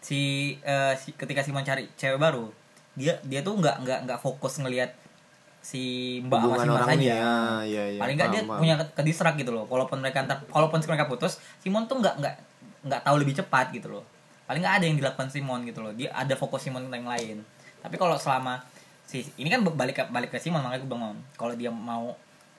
[0.00, 2.48] si, eh, si ketika Simon cari cewek baru,
[2.94, 4.94] dia dia tuh nggak nggak nggak fokus ngelihat
[5.62, 6.98] si Mbak sama Hubungan si Mas aja.
[6.98, 7.34] ya,
[7.64, 9.64] iya, Paling nggak dia punya ke, ke distract gitu loh.
[9.70, 12.34] Walaupun mereka ntar, walaupun mereka putus, Simon tuh nggak nggak
[12.82, 14.04] nggak tahu lebih cepat gitu loh.
[14.50, 15.94] Paling nggak ada yang dilakukan Simon gitu loh.
[15.94, 17.36] Dia ada fokus Simon tentang yang lain.
[17.78, 18.58] Tapi kalau selama
[19.06, 22.14] si ini kan balik ke balik ke Simon makanya gue bilang kalau dia mau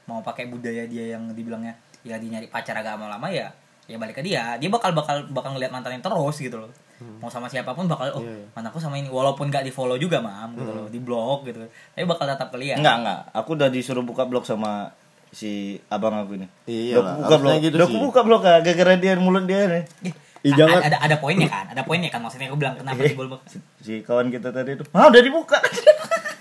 [0.06, 1.74] mau pakai budaya dia yang dibilangnya
[2.04, 3.50] ya dia nyari pacar agak lama ya
[3.88, 6.72] ya balik ke dia dia bakal bakal bakal ngeliat mantannya terus gitu loh
[7.16, 8.26] mau sama siapa pun bakal oh Hmm.
[8.26, 8.48] Iya, iya.
[8.52, 12.04] mantanku sama ini walaupun gak di follow juga mam gitu loh di blog gitu tapi
[12.04, 13.20] bakal tetap ke dia Enggak, enggak.
[13.34, 14.92] Aku udah disuruh buka blog sama
[15.30, 15.52] si
[15.88, 16.48] abang aku ini.
[16.64, 17.50] Iya aku buka blok.
[17.50, 17.94] harusnya gitu Udah sih.
[17.94, 19.84] aku buka blok ah, gara-gara dia mulut dia nih.
[20.04, 20.14] Ih,
[20.46, 20.80] a- jangan.
[20.84, 23.58] ada ada poinnya kan ada poinnya kan maksudnya aku bilang kenapa Eh, di bolbok si,
[23.80, 24.84] si kawan kita tadi itu.
[24.92, 25.58] Ah, udah dibuka.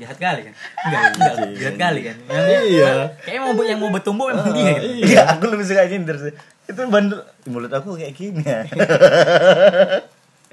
[0.00, 0.54] jahat kali kan?
[0.86, 2.16] Enggak enggak jahat kali kan?
[2.30, 2.92] Iya.
[3.24, 5.12] kayak mau yang mau bertumbuh memang dia gitu.
[5.12, 6.32] Iya, aku lebih suka nyindir sih.
[6.68, 7.20] Itu bandel
[7.50, 8.62] mulut aku kayak gini ya.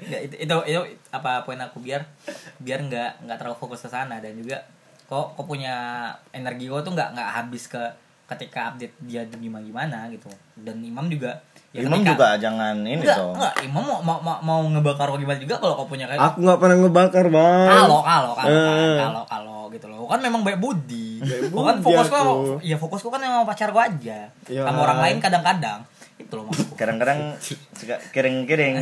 [0.00, 0.80] Ya, itu, itu itu
[1.12, 1.76] apa poin aku?
[1.84, 2.08] Biar
[2.56, 4.16] biar nggak nggak terlalu fokus ke sana.
[4.16, 4.64] Dan juga
[5.04, 7.82] kok kok punya energi kok tuh nggak nggak habis ke
[8.30, 10.32] ketika update dia gimana gimana gitu.
[10.56, 13.34] Dan imam juga Imam ketika- juga jangan ini enggak dong.
[13.38, 16.42] enggak imam mau mau mau, mau ngebakar kok gimana juga kalau kau punya kayak Aku
[16.42, 17.68] nggak pernah ngebakar, Bang.
[17.70, 18.98] kalau kalau kalau Eh.
[18.98, 22.58] kalau kalau gitu loh kan memang baik budi kan fokus kok aku.
[22.60, 24.62] ya fokus kok kan emang pacar gua aja Ya.
[24.62, 28.74] sama orang lain kadang-kadang itu loh maksudku Kadang-kadang suka kiring-kiring.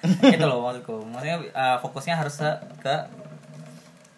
[0.32, 2.40] itu loh maksudku maksudnya eh, fokusnya harus
[2.80, 2.94] ke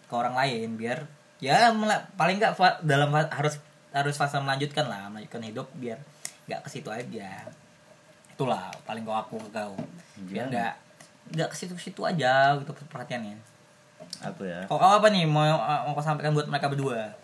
[0.05, 1.11] ke orang lain biar
[1.43, 1.75] ya
[2.15, 2.55] paling nggak
[2.87, 3.59] dalam harus
[3.91, 5.99] harus fase melanjutkan lah melanjutkan hidup biar
[6.47, 7.51] nggak ke situ aja
[8.43, 9.75] itulah paling kau aku ke kau
[10.27, 10.73] biar nggak
[11.33, 13.39] nggak ke situ-situ aja gitu perhatiannya
[14.21, 14.67] Aku ya.
[14.67, 15.47] kau kau apa nih mau
[15.87, 17.15] mau kau sampaikan buat mereka berdua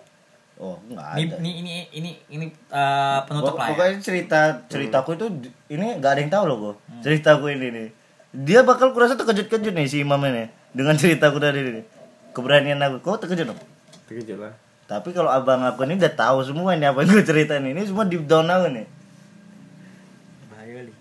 [0.58, 1.38] Oh, enggak ini ada.
[1.38, 5.26] ini ini ini ini eh, penutup Pok- lah ya Pokoknya cerita ceritaku itu
[5.70, 6.76] ini nggak ada yang tahu loh kok.
[6.98, 7.88] Ceritaku ini nih.
[8.34, 11.82] Dia bakal kurasa terkejut-kejut nih si Imam ini dengan ceritaku tadi ini.
[12.34, 12.98] Keberanian aku.
[13.00, 13.60] Kok terkejut dong?
[14.10, 14.50] Terkejut lah.
[14.90, 18.02] Tapi kalau abang aku ini udah tahu semua ini apa yang gue ceritain ini semua
[18.02, 18.86] deep down aku nih.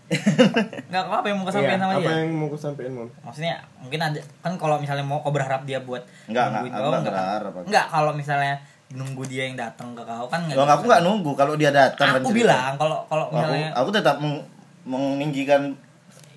[0.89, 3.09] nggak apa yang mau kau sampaikan Iya, sama apa dia yang mau aku sampaikan, Mon?
[3.19, 6.87] maksudnya mungkin ada kan kalau misalnya mau kau berharap dia buat Enggak, nungguin enggak, kau,
[6.89, 7.65] enggak enggak, berharap aku.
[7.67, 8.53] enggak kalau misalnya
[8.87, 12.31] nunggu dia yang datang ke kau kan Loh, aku nggak nunggu kalau dia datang aku
[12.31, 14.47] bilang kalau kalau aku, misalnya aku tetap meng-
[14.83, 15.75] meninggikan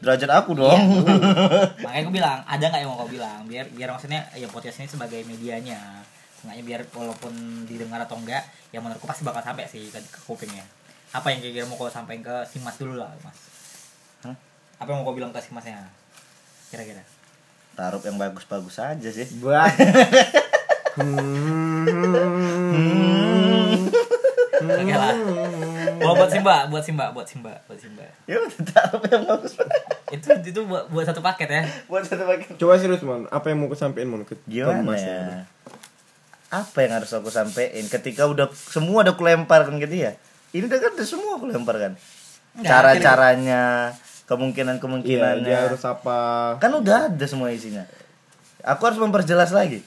[0.01, 0.81] derajat aku Iya, dong.
[1.85, 4.89] makanya aku bilang ada nggak yang mau kau bilang biar biar maksudnya ya podcast ini
[4.89, 5.79] sebagai medianya
[6.35, 7.33] Sengaja biar walaupun
[7.69, 10.65] didengar atau enggak ya menurutku pasti bakal sampai sih ke, ke kupingnya
[11.11, 13.50] apa yang kira-kira mau kau sampaikan ke si mas dulu lah mas?
[14.81, 15.85] Apa yang mau kau bilang ke si masnya
[16.73, 17.05] kira-kira
[17.81, 19.25] Taruh yang bagus-bagus aja sih.
[19.41, 19.73] Buat.
[21.01, 21.87] Hmm.
[24.61, 25.15] oke lah
[25.97, 28.43] Kalau buat Simba buat Simba buat Simba buat Simba Ya
[28.75, 29.55] taruh yang bagus.
[30.11, 32.59] itu itu buat, buat satu paket ya Buat satu paket.
[32.59, 33.31] Coba serius, Mon.
[33.31, 34.27] Apa yang mau aku sampaikan, Mon?
[34.27, 35.47] Ke Gimana ya?
[36.51, 40.19] Apa yang harus aku sampaikan ketika udah semua udah kulemparkan ke dia?
[40.51, 41.95] Ini udah kan udah semua aku lemparkan.
[44.33, 45.45] Enggak, Cara-caranya, Iya, kemungkinan-kemungkinannya.
[45.45, 46.19] dia harus apa?
[46.57, 47.83] Kan udah ada semua isinya.
[48.63, 49.83] Aku harus memperjelas lagi.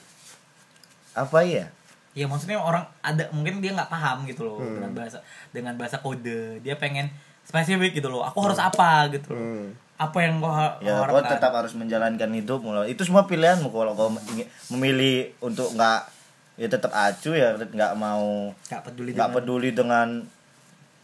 [1.12, 1.70] Apa iya?
[2.12, 4.78] ya maksudnya orang ada mungkin dia nggak paham gitu loh Hmm.
[4.78, 5.18] dengan bahasa
[5.50, 7.10] dengan bahasa kode dia pengen
[7.42, 9.74] spesifik gitu loh aku harus apa gitu loh Hmm.
[9.96, 12.86] apa yang gua ha- Ya, kau harapkan tetap harus menjalankan hidup mulai.
[12.88, 16.06] Itu semua pilihanmu kalau kau ingin- memilih untuk nggak
[16.54, 20.08] ya tetap acu ya nggak mau nggak peduli nggak dengan- peduli dengan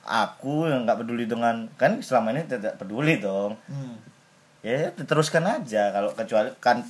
[0.02, 3.54] aku yang nggak peduli dengan kan selama ini tidak peduli dong.
[3.66, 3.96] Hmm.
[4.60, 6.84] ya teruskan aja kalau kecuali kan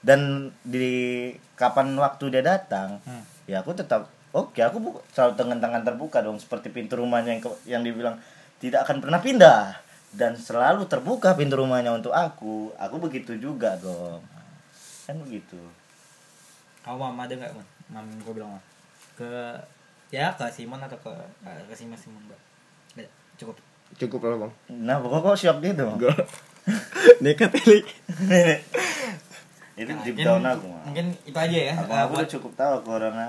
[0.00, 0.20] dan
[0.60, 3.22] di kapan waktu dia datang Hmm.
[3.44, 7.42] ya aku tetap oke aku bu- selalu dengan tangan terbuka dong seperti pintu rumahnya yang
[7.64, 8.18] yang dibilang
[8.58, 9.78] tidak akan pernah pindah.
[10.12, 14.20] Dan selalu terbuka pintu rumahnya untuk aku aku begitu juga dong.
[15.02, 15.56] Kan begitu.
[16.82, 17.52] Kamu mam ada nggak
[17.88, 18.52] mam gua bilang
[19.14, 19.56] ke
[20.10, 22.36] ya ke Simon atau ke ke Simon Simon mbak
[23.42, 23.56] cukup.
[23.94, 24.52] Cukup lah, Bang.
[24.70, 25.84] nah pokoknya kok shock gitu.
[25.84, 26.16] Enggak.
[27.20, 27.78] Nekat kali.
[29.72, 30.82] itu Nah, deep mungkin- down aku mah.
[30.84, 31.74] mungkin itu aja ya.
[31.74, 33.26] Abang aku udah cukup tahu corona.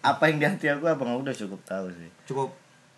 [0.00, 1.08] Apa yang di hati aku abang?
[1.10, 2.10] Aku udah cukup tahu sih.
[2.24, 2.52] Cukup.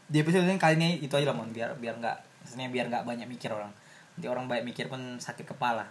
[0.04, 1.48] Di episode ini kali ini itu aja lah mon.
[1.48, 3.70] Biar biar nggak maksudnya biar nggak banyak mikir orang.
[4.12, 5.86] Nanti orang banyak mikir pun sakit kepala.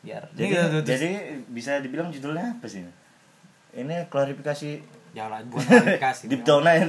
[0.00, 0.24] Biar.
[0.32, 1.08] Jadi Ini jadi
[1.46, 2.80] bisa dibilang judulnya apa sih?
[3.72, 4.80] Ini klarifikasi
[5.18, 6.84] ya lah bukan klarifikasi deep down aja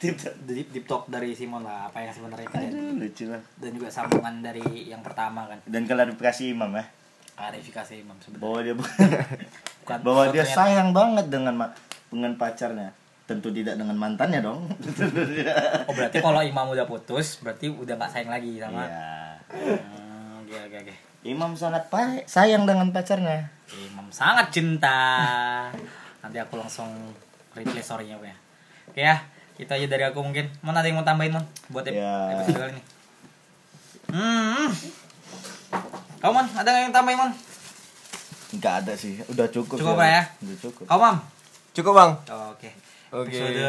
[0.00, 0.16] deep
[0.48, 3.42] deep, deep talk dari Simon lah apa yang sebenarnya Aduh, lucu lah.
[3.60, 5.60] Dan juga sambungan dari yang pertama kan.
[5.68, 6.84] Dan klarifikasi imam ya?
[7.36, 8.40] Klarifikasi Imam sebenarnya.
[8.40, 11.54] Bahwa dia Bukan- bahwa dia sayang banget dengan
[12.08, 12.96] dengan pacarnya.
[13.28, 14.72] Tentu tidak dengan mantannya dong.
[15.84, 19.36] Oh berarti kalau Imam udah putus berarti udah nggak sayang lagi sama iya.
[19.52, 20.94] Hmm, oke oke oke.
[21.28, 21.92] Imam sangat
[22.24, 23.52] sayang dengan pacarnya.
[23.68, 24.96] Imam sangat cinta.
[26.24, 26.88] Nanti aku langsung
[27.56, 28.36] replay story-nya Pak, ya.
[28.86, 29.16] Oke ya.
[29.56, 30.52] Itu aja dari aku mungkin.
[30.60, 32.36] Mana ada yang mau tambahin mon buat ep- Ya.
[32.36, 32.82] episode kali ini.
[34.06, 34.68] Hmm.
[36.16, 37.32] Kamu mon ada yang tambahin mon
[38.52, 39.18] nggak ada sih.
[39.26, 40.22] Udah cukup Cukup lah ya?
[40.38, 40.84] udah cukup.
[40.86, 41.16] Kamu mam?
[41.72, 42.12] Cukup, Bang.
[42.30, 42.70] Oh, oke.
[43.08, 43.32] Oke.
[43.32, 43.62] episode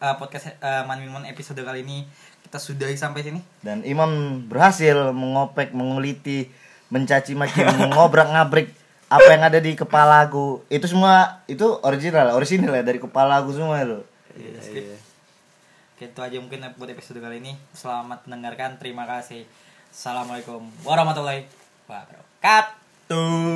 [0.00, 2.06] uh, podcast uh, Man Min Mon episode kali ini
[2.42, 3.40] kita sudahi sampai sini.
[3.60, 4.10] Dan imam
[4.46, 6.50] berhasil mengopek menguliti
[6.88, 8.68] mencaci maki mengobrak ngabrik
[9.12, 13.52] apa yang ada di kepala aku itu semua itu original original ya dari kepala aku
[13.52, 14.00] semua itu
[14.32, 14.96] Iya.
[15.92, 17.52] Oke, itu aja mungkin buat episode kali ini.
[17.76, 18.80] Selamat mendengarkan.
[18.80, 19.44] Terima kasih.
[19.92, 21.44] Assalamualaikum warahmatullahi
[21.84, 23.52] wabarakatuh.